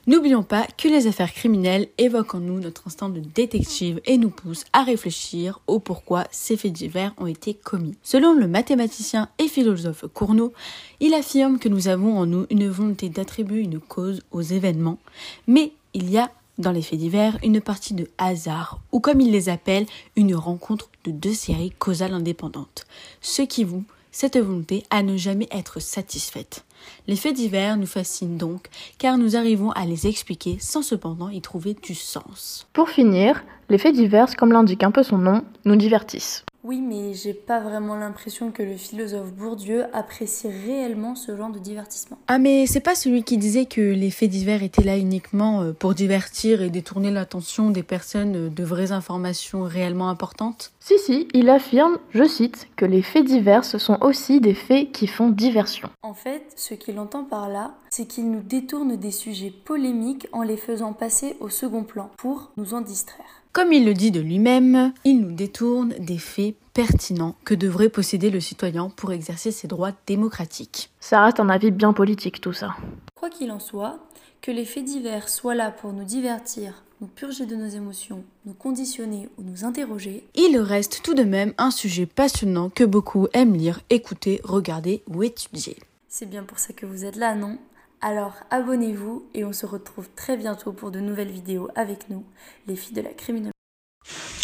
N'oublions 0.09 0.42
pas 0.42 0.66
que 0.76 0.88
les 0.88 1.07
affaires 1.07 1.33
criminelles 1.33 1.88
évoquent 1.96 2.35
en 2.35 2.40
nous 2.40 2.59
notre 2.59 2.88
instinct 2.88 3.09
de 3.09 3.20
détective 3.20 4.00
et 4.05 4.18
nous 4.18 4.31
poussent 4.31 4.64
à 4.72 4.83
réfléchir 4.83 5.61
au 5.68 5.79
pourquoi 5.79 6.24
ces 6.33 6.57
faits 6.57 6.72
divers 6.72 7.14
ont 7.18 7.26
été 7.26 7.55
commis. 7.55 7.96
Selon 8.03 8.33
le 8.33 8.48
mathématicien 8.48 9.29
et 9.38 9.46
philosophe 9.46 10.07
Cournot, 10.12 10.53
il 10.98 11.14
affirme 11.14 11.61
que 11.61 11.68
nous 11.68 11.87
avons 11.87 12.18
en 12.18 12.26
nous 12.26 12.46
une 12.50 12.68
volonté 12.68 13.09
d'attribuer 13.09 13.61
une 13.61 13.79
cause 13.79 14.22
aux 14.33 14.42
événements, 14.42 14.98
mais 15.46 15.72
il 15.94 16.11
y 16.11 16.18
a 16.18 16.33
dans 16.59 16.72
les 16.72 16.83
faits 16.83 16.98
divers 16.98 17.38
une 17.44 17.61
partie 17.61 17.94
de 17.94 18.11
hasard, 18.18 18.81
ou 18.90 18.98
comme 18.98 19.20
il 19.20 19.31
les 19.31 19.48
appelle, 19.48 19.87
une 20.16 20.35
rencontre 20.35 20.90
de 21.05 21.12
deux 21.12 21.33
séries 21.33 21.72
causales 21.79 22.12
indépendantes. 22.12 22.87
Ce 23.20 23.42
qui 23.42 23.62
vous 23.62 23.85
cette 24.12 24.38
volonté 24.38 24.84
à 24.90 25.02
ne 25.02 25.16
jamais 25.16 25.48
être 25.50 25.80
satisfaite. 25.80 26.64
Les 27.06 27.16
faits 27.16 27.34
divers 27.34 27.76
nous 27.76 27.86
fascinent 27.86 28.38
donc 28.38 28.68
car 28.98 29.18
nous 29.18 29.36
arrivons 29.36 29.70
à 29.72 29.84
les 29.84 30.06
expliquer 30.06 30.58
sans 30.60 30.82
cependant 30.82 31.28
y 31.28 31.40
trouver 31.40 31.74
du 31.74 31.94
sens. 31.94 32.66
Pour 32.72 32.88
finir, 32.88 33.44
les 33.68 33.78
faits 33.78 33.94
divers, 33.94 34.34
comme 34.36 34.52
l'indique 34.52 34.82
un 34.82 34.90
peu 34.90 35.02
son 35.02 35.18
nom, 35.18 35.44
nous 35.64 35.76
divertissent. 35.76 36.44
Oui, 36.62 36.80
mais 36.80 37.14
j'ai 37.14 37.32
pas 37.32 37.58
vraiment 37.58 37.96
l'impression 37.96 38.50
que 38.50 38.62
le 38.62 38.76
philosophe 38.76 39.32
Bourdieu 39.32 39.84
apprécie 39.94 40.48
réellement 40.48 41.14
ce 41.14 41.34
genre 41.34 41.50
de 41.50 41.58
divertissement. 41.58 42.18
Ah, 42.28 42.38
mais 42.38 42.66
c'est 42.66 42.80
pas 42.80 42.94
celui 42.94 43.22
qui 43.22 43.38
disait 43.38 43.64
que 43.64 43.80
les 43.80 44.10
faits 44.10 44.28
divers 44.28 44.62
étaient 44.62 44.82
là 44.82 44.98
uniquement 44.98 45.62
euh, 45.62 45.72
pour 45.72 45.94
divertir 45.94 46.60
et 46.60 46.68
détourner 46.68 47.10
l'attention 47.10 47.70
des 47.70 47.82
personnes 47.82 48.36
euh, 48.36 48.48
de 48.50 48.62
vraies 48.62 48.92
informations 48.92 49.62
réellement 49.62 50.10
importantes? 50.10 50.72
Si, 50.80 50.98
si, 50.98 51.28
il 51.32 51.48
affirme, 51.48 51.98
je 52.10 52.24
cite, 52.24 52.68
que 52.76 52.84
les 52.84 53.02
faits 53.02 53.24
divers 53.24 53.64
sont 53.64 53.98
aussi 54.02 54.40
des 54.40 54.54
faits 54.54 54.92
qui 54.92 55.06
font 55.06 55.30
diversion. 55.30 55.88
En 56.02 56.14
fait, 56.14 56.42
ce 56.56 56.74
qu'il 56.74 56.98
entend 56.98 57.24
par 57.24 57.48
là, 57.48 57.74
c'est 57.88 58.06
qu'il 58.06 58.30
nous 58.30 58.42
détourne 58.42 58.96
des 58.96 59.10
sujets 59.10 59.52
polémiques 59.64 60.28
en 60.32 60.42
les 60.42 60.58
faisant 60.58 60.92
passer 60.92 61.36
au 61.40 61.48
second 61.48 61.84
plan 61.84 62.10
pour 62.18 62.52
nous 62.58 62.74
en 62.74 62.82
distraire. 62.82 63.39
Comme 63.52 63.72
il 63.72 63.84
le 63.84 63.94
dit 63.94 64.12
de 64.12 64.20
lui-même, 64.20 64.92
il 65.04 65.20
nous 65.20 65.32
détourne 65.32 65.92
des 65.98 66.18
faits 66.18 66.54
pertinents 66.72 67.34
que 67.44 67.54
devrait 67.54 67.88
posséder 67.88 68.30
le 68.30 68.38
citoyen 68.38 68.90
pour 68.90 69.12
exercer 69.12 69.50
ses 69.50 69.66
droits 69.66 69.90
démocratiques. 70.06 70.90
Ça 71.00 71.24
reste 71.24 71.40
un 71.40 71.48
avis 71.48 71.72
bien 71.72 71.92
politique 71.92 72.40
tout 72.40 72.52
ça. 72.52 72.76
Quoi 73.16 73.28
qu'il 73.28 73.50
en 73.50 73.58
soit, 73.58 73.98
que 74.40 74.52
les 74.52 74.64
faits 74.64 74.84
divers 74.84 75.28
soient 75.28 75.56
là 75.56 75.72
pour 75.72 75.92
nous 75.92 76.04
divertir, 76.04 76.84
nous 77.00 77.08
purger 77.08 77.44
de 77.44 77.56
nos 77.56 77.68
émotions, 77.68 78.22
nous 78.46 78.54
conditionner 78.54 79.28
ou 79.36 79.42
nous 79.42 79.64
interroger, 79.64 80.28
il 80.36 80.56
reste 80.58 81.00
tout 81.02 81.14
de 81.14 81.24
même 81.24 81.52
un 81.58 81.72
sujet 81.72 82.06
passionnant 82.06 82.70
que 82.70 82.84
beaucoup 82.84 83.26
aiment 83.32 83.56
lire, 83.56 83.80
écouter, 83.90 84.40
regarder 84.44 85.02
ou 85.08 85.24
étudier. 85.24 85.76
C'est 86.08 86.30
bien 86.30 86.44
pour 86.44 86.60
ça 86.60 86.72
que 86.72 86.86
vous 86.86 87.04
êtes 87.04 87.16
là, 87.16 87.34
non? 87.34 87.58
Alors 88.02 88.32
abonnez-vous 88.50 89.28
et 89.34 89.44
on 89.44 89.52
se 89.52 89.66
retrouve 89.66 90.08
très 90.16 90.38
bientôt 90.38 90.72
pour 90.72 90.90
de 90.90 91.00
nouvelles 91.00 91.30
vidéos 91.30 91.68
avec 91.74 92.08
nous, 92.08 92.24
les 92.66 92.74
filles 92.74 92.94
de 92.94 93.02
la 93.02 93.12
criminologie. 93.12 93.52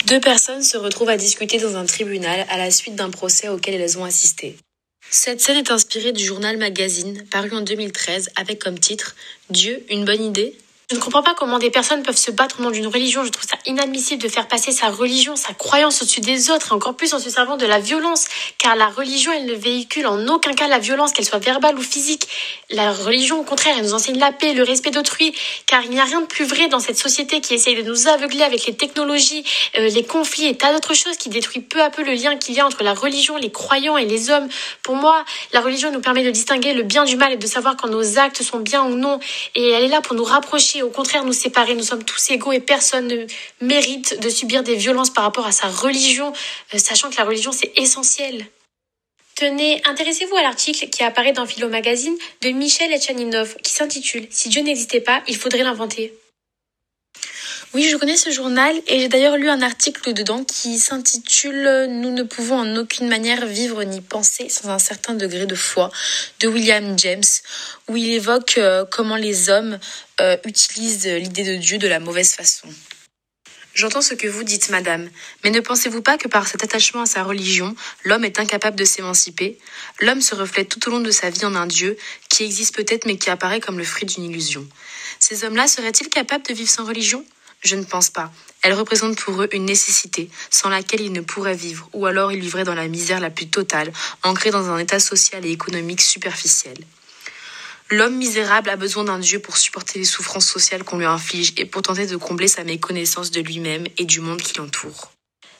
Deux 0.06 0.20
personnes 0.20 0.62
se 0.62 0.76
retrouvent 0.76 1.08
à 1.08 1.16
discuter 1.16 1.58
dans 1.58 1.76
un 1.76 1.86
tribunal 1.86 2.46
à 2.50 2.58
la 2.58 2.70
suite 2.70 2.96
d'un 2.96 3.10
procès 3.10 3.48
auquel 3.48 3.80
elles 3.80 3.98
ont 3.98 4.04
assisté. 4.04 4.56
Cette 5.10 5.40
scène 5.40 5.56
est 5.56 5.70
inspirée 5.70 6.12
du 6.12 6.24
journal 6.24 6.58
Magazine, 6.58 7.24
paru 7.30 7.52
en 7.52 7.62
2013, 7.62 8.30
avec 8.36 8.58
comme 8.58 8.78
titre 8.78 9.16
Dieu, 9.48 9.84
une 9.88 10.04
bonne 10.04 10.22
idée 10.22 10.56
je 10.88 10.94
ne 10.94 11.00
comprends 11.00 11.24
pas 11.24 11.34
comment 11.34 11.58
des 11.58 11.70
personnes 11.70 12.04
peuvent 12.04 12.16
se 12.16 12.30
battre 12.30 12.60
au 12.60 12.62
nom 12.62 12.70
d'une 12.70 12.86
religion. 12.86 13.24
Je 13.24 13.30
trouve 13.30 13.48
ça 13.48 13.56
inadmissible 13.66 14.22
de 14.22 14.28
faire 14.28 14.46
passer 14.46 14.70
sa 14.70 14.88
religion, 14.88 15.34
sa 15.34 15.52
croyance 15.52 16.00
au-dessus 16.00 16.20
des 16.20 16.48
autres, 16.48 16.68
et 16.70 16.74
encore 16.74 16.94
plus 16.94 17.12
en 17.12 17.18
se 17.18 17.28
servant 17.28 17.56
de 17.56 17.66
la 17.66 17.80
violence, 17.80 18.26
car 18.58 18.76
la 18.76 18.86
religion, 18.86 19.32
elle 19.32 19.46
ne 19.46 19.54
véhicule 19.54 20.06
en 20.06 20.28
aucun 20.28 20.52
cas 20.52 20.68
la 20.68 20.78
violence, 20.78 21.10
qu'elle 21.10 21.24
soit 21.24 21.40
verbale 21.40 21.76
ou 21.76 21.82
physique. 21.82 22.28
La 22.70 22.92
religion, 22.92 23.40
au 23.40 23.42
contraire, 23.42 23.74
elle 23.76 23.84
nous 23.84 23.94
enseigne 23.94 24.20
la 24.20 24.30
paix, 24.30 24.54
le 24.54 24.62
respect 24.62 24.92
d'autrui, 24.92 25.34
car 25.66 25.82
il 25.82 25.90
n'y 25.90 25.98
a 25.98 26.04
rien 26.04 26.20
de 26.20 26.26
plus 26.26 26.44
vrai 26.44 26.68
dans 26.68 26.78
cette 26.78 26.98
société 26.98 27.40
qui 27.40 27.54
essaye 27.54 27.74
de 27.74 27.82
nous 27.82 28.06
aveugler 28.06 28.44
avec 28.44 28.64
les 28.66 28.76
technologies, 28.76 29.42
euh, 29.78 29.88
les 29.88 30.04
conflits 30.04 30.46
et 30.46 30.56
tas 30.56 30.72
d'autres 30.72 30.94
choses 30.94 31.16
qui 31.16 31.30
détruit 31.30 31.62
peu 31.62 31.82
à 31.82 31.90
peu 31.90 32.04
le 32.04 32.12
lien 32.12 32.36
qu'il 32.36 32.54
y 32.54 32.60
a 32.60 32.66
entre 32.66 32.84
la 32.84 32.94
religion, 32.94 33.36
les 33.36 33.50
croyants 33.50 33.96
et 33.96 34.04
les 34.04 34.30
hommes. 34.30 34.48
Pour 34.84 34.94
moi, 34.94 35.24
la 35.52 35.60
religion 35.62 35.90
nous 35.90 36.00
permet 36.00 36.22
de 36.22 36.30
distinguer 36.30 36.74
le 36.74 36.84
bien 36.84 37.02
du 37.04 37.16
mal 37.16 37.32
et 37.32 37.36
de 37.36 37.46
savoir 37.48 37.76
quand 37.76 37.88
nos 37.88 38.20
actes 38.20 38.44
sont 38.44 38.60
bien 38.60 38.84
ou 38.84 38.94
non, 38.94 39.18
et 39.56 39.70
elle 39.70 39.82
est 39.82 39.88
là 39.88 40.00
pour 40.00 40.14
nous 40.14 40.22
rapprocher 40.22 40.75
au 40.82 40.90
contraire 40.90 41.24
nous 41.24 41.32
séparer. 41.32 41.74
Nous 41.74 41.82
sommes 41.82 42.04
tous 42.04 42.30
égaux 42.30 42.52
et 42.52 42.60
personne 42.60 43.06
ne 43.08 43.26
mérite 43.60 44.20
de 44.20 44.28
subir 44.28 44.62
des 44.62 44.74
violences 44.74 45.10
par 45.10 45.24
rapport 45.24 45.46
à 45.46 45.52
sa 45.52 45.68
religion, 45.68 46.32
euh, 46.74 46.78
sachant 46.78 47.10
que 47.10 47.16
la 47.16 47.24
religion 47.24 47.52
c'est 47.52 47.72
essentiel. 47.76 48.46
Tenez, 49.36 49.82
intéressez-vous 49.84 50.36
à 50.36 50.42
l'article 50.42 50.88
qui 50.88 51.02
apparaît 51.02 51.32
dans 51.32 51.44
Philo 51.44 51.68
Magazine 51.68 52.16
de 52.40 52.48
Michel 52.48 52.92
Etchaninov 52.92 53.56
qui 53.56 53.72
s'intitule 53.72 54.26
Si 54.30 54.48
Dieu 54.48 54.62
n'existait 54.62 55.02
pas, 55.02 55.22
il 55.28 55.36
faudrait 55.36 55.62
l'inventer. 55.62 56.14
Oui, 57.76 57.90
je 57.90 57.98
connais 57.98 58.16
ce 58.16 58.30
journal 58.30 58.74
et 58.86 59.00
j'ai 59.00 59.08
d'ailleurs 59.08 59.36
lu 59.36 59.50
un 59.50 59.60
article 59.60 60.14
dedans 60.14 60.44
qui 60.44 60.78
s'intitule 60.78 61.88
Nous 61.90 62.10
ne 62.10 62.22
pouvons 62.22 62.60
en 62.60 62.76
aucune 62.76 63.06
manière 63.06 63.44
vivre 63.44 63.84
ni 63.84 64.00
penser 64.00 64.48
sans 64.48 64.70
un 64.70 64.78
certain 64.78 65.12
degré 65.12 65.44
de 65.44 65.54
foi 65.54 65.90
de 66.40 66.48
William 66.48 66.98
James, 66.98 67.20
où 67.88 67.98
il 67.98 68.14
évoque 68.14 68.56
euh, 68.56 68.86
comment 68.90 69.16
les 69.16 69.50
hommes 69.50 69.78
euh, 70.22 70.38
utilisent 70.46 71.06
l'idée 71.06 71.44
de 71.44 71.56
Dieu 71.56 71.76
de 71.76 71.86
la 71.86 72.00
mauvaise 72.00 72.32
façon. 72.32 72.66
J'entends 73.74 74.00
ce 74.00 74.14
que 74.14 74.26
vous 74.26 74.42
dites, 74.42 74.70
madame, 74.70 75.10
mais 75.44 75.50
ne 75.50 75.60
pensez-vous 75.60 76.00
pas 76.00 76.16
que 76.16 76.28
par 76.28 76.48
cet 76.48 76.64
attachement 76.64 77.02
à 77.02 77.06
sa 77.06 77.24
religion, 77.24 77.74
l'homme 78.04 78.24
est 78.24 78.40
incapable 78.40 78.78
de 78.78 78.86
s'émanciper? 78.86 79.58
L'homme 80.00 80.22
se 80.22 80.34
reflète 80.34 80.70
tout 80.70 80.88
au 80.88 80.92
long 80.92 81.00
de 81.00 81.10
sa 81.10 81.28
vie 81.28 81.44
en 81.44 81.54
un 81.54 81.66
Dieu 81.66 81.98
qui 82.30 82.42
existe 82.42 82.74
peut-être 82.74 83.04
mais 83.04 83.18
qui 83.18 83.28
apparaît 83.28 83.60
comme 83.60 83.76
le 83.76 83.84
fruit 83.84 84.06
d'une 84.06 84.24
illusion. 84.24 84.66
Ces 85.20 85.44
hommes-là 85.44 85.68
seraient-ils 85.68 86.08
capables 86.08 86.46
de 86.46 86.54
vivre 86.54 86.70
sans 86.70 86.86
religion? 86.86 87.22
Je 87.62 87.76
ne 87.76 87.84
pense 87.84 88.10
pas. 88.10 88.30
Elle 88.62 88.74
représente 88.74 89.16
pour 89.18 89.42
eux 89.42 89.48
une 89.52 89.64
nécessité 89.64 90.28
sans 90.50 90.68
laquelle 90.68 91.00
ils 91.00 91.12
ne 91.12 91.20
pourraient 91.20 91.54
vivre, 91.54 91.88
ou 91.92 92.06
alors 92.06 92.32
ils 92.32 92.40
vivraient 92.40 92.64
dans 92.64 92.74
la 92.74 92.88
misère 92.88 93.20
la 93.20 93.30
plus 93.30 93.48
totale, 93.48 93.92
ancrés 94.22 94.50
dans 94.50 94.70
un 94.70 94.78
état 94.78 94.98
social 94.98 95.44
et 95.46 95.50
économique 95.50 96.00
superficiel. 96.00 96.76
L'homme 97.88 98.16
misérable 98.16 98.68
a 98.68 98.76
besoin 98.76 99.04
d'un 99.04 99.20
Dieu 99.20 99.38
pour 99.38 99.56
supporter 99.56 100.00
les 100.00 100.04
souffrances 100.04 100.48
sociales 100.48 100.82
qu'on 100.82 100.98
lui 100.98 101.04
inflige 101.04 101.52
et 101.56 101.64
pour 101.64 101.82
tenter 101.82 102.06
de 102.06 102.16
combler 102.16 102.48
sa 102.48 102.64
méconnaissance 102.64 103.30
de 103.30 103.40
lui-même 103.40 103.86
et 103.98 104.04
du 104.04 104.20
monde 104.20 104.42
qui 104.42 104.58
l'entoure. 104.58 105.12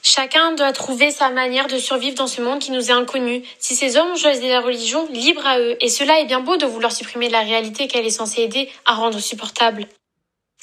Chacun 0.03 0.53
doit 0.53 0.73
trouver 0.73 1.11
sa 1.11 1.31
manière 1.31 1.67
de 1.67 1.79
survivre 1.79 2.17
dans 2.17 2.27
ce 2.27 2.41
monde 2.41 2.61
qui 2.61 2.71
nous 2.71 2.91
est 2.91 2.93
inconnu. 2.93 3.43
Si 3.59 3.75
ces 3.75 3.97
hommes 3.97 4.13
ont 4.13 4.17
choisi 4.17 4.49
la 4.49 4.61
religion, 4.61 5.09
libre 5.13 5.45
à 5.47 5.59
eux. 5.59 5.77
Et 5.81 5.89
cela 5.89 6.21
est 6.21 6.27
bien 6.27 6.41
beau 6.41 6.57
de 6.57 6.67
vouloir 6.67 6.93
supprimer 6.93 7.29
la 7.29 7.41
réalité 7.41 7.89
qu'elle 7.89 8.07
est 8.07 8.11
censée 8.11 8.43
aider 8.43 8.69
à 8.85 8.95
rendre 8.95 9.19
supportable. 9.19 9.87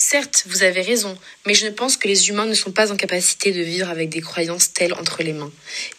Certes, 0.05 0.43
vous 0.47 0.63
avez 0.63 0.81
raison, 0.81 1.17
mais 1.45 1.53
je 1.53 1.65
ne 1.65 1.71
pense 1.71 1.95
que 1.95 2.09
les 2.09 2.27
humains 2.27 2.45
ne 2.45 2.53
sont 2.53 2.73
pas 2.73 2.91
en 2.91 2.97
capacité 2.97 3.53
de 3.53 3.61
vivre 3.61 3.89
avec 3.89 4.09
des 4.09 4.19
croyances 4.19 4.73
telles 4.73 4.93
entre 4.95 5.23
les 5.23 5.31
mains. 5.31 5.51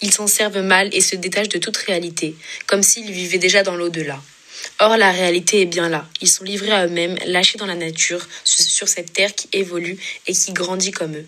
Ils 0.03 0.13
s'en 0.13 0.27
servent 0.27 0.61
mal 0.61 0.91
et 0.93 1.01
se 1.01 1.17
détachent 1.17 1.49
de 1.49 1.57
toute 1.59 1.79
réalité, 1.79 2.37
comme 2.67 2.83
s'ils 2.83 3.11
vivaient 3.11 3.39
déjà 3.39 3.63
dans 3.63 3.77
l'au-delà. 3.77 4.23
Or, 4.79 4.99
la 4.99 5.11
réalité 5.11 5.63
est 5.63 5.67
bien 5.67 5.89
là. 5.89 6.07
Ils 6.21 6.29
sont 6.29 6.45
livrés 6.45 6.71
à 6.71 6.85
eux-mêmes, 6.85 7.17
lâchés 7.25 7.57
dans 7.57 7.65
la 7.65 7.77
nature, 7.77 8.29
sur 8.45 8.89
cette 8.89 9.15
terre 9.15 9.35
qui 9.35 9.49
évolue 9.55 9.97
et 10.27 10.35
qui 10.35 10.53
grandit 10.53 10.91
comme 10.93 11.17
eux. 11.17 11.27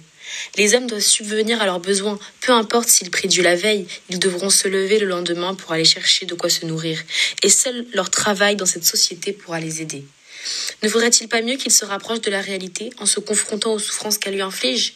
Les 0.59 0.75
hommes 0.75 0.87
doivent 0.87 1.01
subvenir 1.01 1.63
à 1.63 1.65
leurs 1.65 1.81
besoins, 1.81 2.19
peu 2.43 2.53
importe 2.53 2.91
s'ils 2.91 3.11
prient 3.11 3.29
Dieu 3.29 3.43
la 3.43 3.57
veille, 3.57 3.87
ils 4.11 4.19
devront 4.19 4.51
se 4.51 4.69
lever 4.69 4.99
le 4.99 5.07
lendemain 5.07 5.55
pour 5.55 5.73
aller 5.73 5.87
chercher 5.87 6.27
de 6.27 6.35
quoi 6.35 6.51
se 6.51 6.67
nourrir, 6.67 7.03
et 7.43 7.49
seul 7.49 7.87
leur 7.95 8.11
travail 8.11 8.55
dans 8.55 8.67
cette 8.67 8.85
société 8.85 9.33
pourra 9.33 9.61
les 9.61 9.81
aider. 9.81 10.05
Ne 10.83 10.89
faudrait-il 10.89 11.29
pas 11.29 11.43
mieux 11.43 11.57
qu'il 11.57 11.73
se 11.73 11.85
rapproche 11.85 12.21
de 12.21 12.31
la 12.31 12.41
réalité 12.41 12.91
en 12.99 13.07
se 13.07 13.21
confrontant 13.21 13.73
aux 13.73 13.79
souffrances 13.79 14.19
qu'elle 14.19 14.35
lui 14.35 14.43
inflige, 14.43 14.95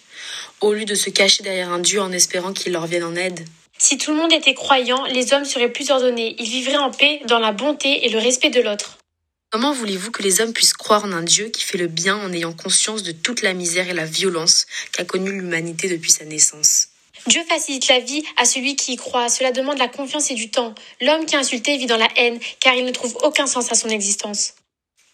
au 0.60 0.72
lieu 0.72 0.84
de 0.84 0.94
se 0.94 1.10
cacher 1.10 1.42
derrière 1.42 1.72
un 1.72 1.78
Dieu 1.78 2.00
en 2.00 2.12
espérant 2.12 2.52
qu'il 2.52 2.72
leur 2.72 2.86
vienne 2.86 3.04
en 3.04 3.16
aide? 3.16 3.44
Si 3.78 3.96
tout 3.96 4.10
le 4.10 4.18
monde 4.18 4.32
était 4.32 4.54
croyant, 4.54 5.04
les 5.06 5.32
hommes 5.32 5.46
seraient 5.46 5.72
plus 5.72 5.90
ordonnés, 5.90 6.36
ils 6.38 6.48
vivraient 6.48 6.76
en 6.76 6.90
paix, 6.90 7.20
dans 7.26 7.38
la 7.38 7.52
bonté 7.52 8.04
et 8.04 8.10
le 8.10 8.18
respect 8.18 8.50
de 8.50 8.60
l'autre. 8.60 8.98
Comment 9.50 9.72
voulez-vous 9.72 10.12
que 10.12 10.22
les 10.22 10.40
hommes 10.40 10.52
puissent 10.52 10.74
croire 10.74 11.04
en 11.04 11.12
un 11.12 11.22
Dieu 11.22 11.48
qui 11.48 11.64
fait 11.64 11.78
le 11.78 11.88
bien 11.88 12.16
en 12.16 12.32
ayant 12.32 12.52
conscience 12.52 13.02
de 13.02 13.10
toute 13.10 13.42
la 13.42 13.52
misère 13.52 13.88
et 13.88 13.94
la 13.94 14.04
violence 14.04 14.66
qu'a 14.92 15.04
connue 15.04 15.32
l'humanité 15.32 15.88
depuis 15.88 16.12
sa 16.12 16.24
naissance? 16.24 16.88
Dieu 17.26 17.42
facilite 17.48 17.88
la 17.88 18.00
vie 18.00 18.22
à 18.36 18.44
celui 18.44 18.76
qui 18.76 18.92
y 18.92 18.96
croit. 18.96 19.28
Cela 19.28 19.50
demande 19.50 19.78
la 19.78 19.88
confiance 19.88 20.30
et 20.30 20.34
du 20.34 20.50
temps. 20.50 20.74
L'homme 21.00 21.26
qui 21.26 21.34
est 21.34 21.38
insulté 21.38 21.76
vit 21.76 21.86
dans 21.86 21.96
la 21.96 22.08
haine, 22.16 22.38
car 22.60 22.74
il 22.74 22.84
ne 22.84 22.92
trouve 22.92 23.16
aucun 23.22 23.46
sens 23.46 23.72
à 23.72 23.74
son 23.74 23.88
existence. 23.88 24.54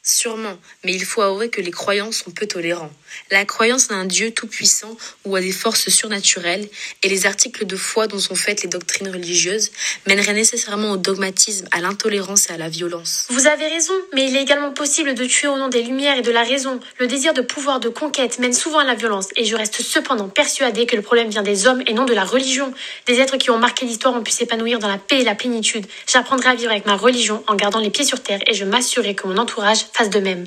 Sûrement, 0.08 0.56
mais 0.84 0.94
il 0.94 1.04
faut 1.04 1.20
avouer 1.20 1.50
que 1.50 1.60
les 1.60 1.72
croyants 1.72 2.12
sont 2.12 2.30
peu 2.30 2.46
tolérants. 2.46 2.92
La 3.32 3.44
croyance 3.44 3.90
en 3.90 3.94
un 3.94 4.04
Dieu 4.04 4.30
tout-puissant 4.30 4.96
ou 5.24 5.34
à 5.34 5.40
des 5.40 5.50
forces 5.50 5.88
surnaturelles 5.88 6.68
et 7.02 7.08
les 7.08 7.26
articles 7.26 7.66
de 7.66 7.74
foi 7.74 8.06
dont 8.06 8.20
sont 8.20 8.36
faites 8.36 8.62
les 8.62 8.68
doctrines 8.68 9.08
religieuses 9.08 9.72
mèneraient 10.06 10.32
nécessairement 10.32 10.92
au 10.92 10.96
dogmatisme, 10.96 11.66
à 11.72 11.80
l'intolérance 11.80 12.48
et 12.48 12.52
à 12.52 12.56
la 12.56 12.68
violence. 12.68 13.26
Vous 13.30 13.48
avez 13.48 13.66
raison, 13.66 13.94
mais 14.14 14.28
il 14.28 14.36
est 14.36 14.42
également 14.42 14.72
possible 14.72 15.12
de 15.14 15.24
tuer 15.24 15.48
au 15.48 15.58
nom 15.58 15.66
des 15.66 15.82
lumières 15.82 16.18
et 16.18 16.22
de 16.22 16.30
la 16.30 16.44
raison. 16.44 16.78
Le 17.00 17.08
désir 17.08 17.34
de 17.34 17.40
pouvoir, 17.40 17.80
de 17.80 17.88
conquête 17.88 18.38
mène 18.38 18.52
souvent 18.52 18.78
à 18.78 18.84
la 18.84 18.94
violence 18.94 19.30
et 19.34 19.44
je 19.44 19.56
reste 19.56 19.82
cependant 19.82 20.28
persuadée 20.28 20.86
que 20.86 20.94
le 20.94 21.02
problème 21.02 21.30
vient 21.30 21.42
des 21.42 21.66
hommes 21.66 21.82
et 21.84 21.94
non 21.94 22.04
de 22.04 22.14
la 22.14 22.24
religion. 22.24 22.72
Des 23.06 23.18
êtres 23.18 23.38
qui 23.38 23.50
ont 23.50 23.58
marqué 23.58 23.84
l'histoire 23.84 24.14
ont 24.14 24.22
pu 24.22 24.30
s'épanouir 24.30 24.78
dans 24.78 24.88
la 24.88 24.98
paix 24.98 25.22
et 25.22 25.24
la 25.24 25.34
plénitude. 25.34 25.84
J'apprendrai 26.06 26.50
à 26.50 26.54
vivre 26.54 26.70
avec 26.70 26.86
ma 26.86 26.94
religion 26.94 27.42
en 27.48 27.56
gardant 27.56 27.80
les 27.80 27.90
pieds 27.90 28.04
sur 28.04 28.22
terre 28.22 28.38
et 28.46 28.54
je 28.54 28.64
m'assurerai 28.64 29.16
que 29.16 29.26
mon 29.26 29.36
entourage 29.36 29.86
fasse 29.96 30.11
de 30.11 30.20
même. 30.20 30.46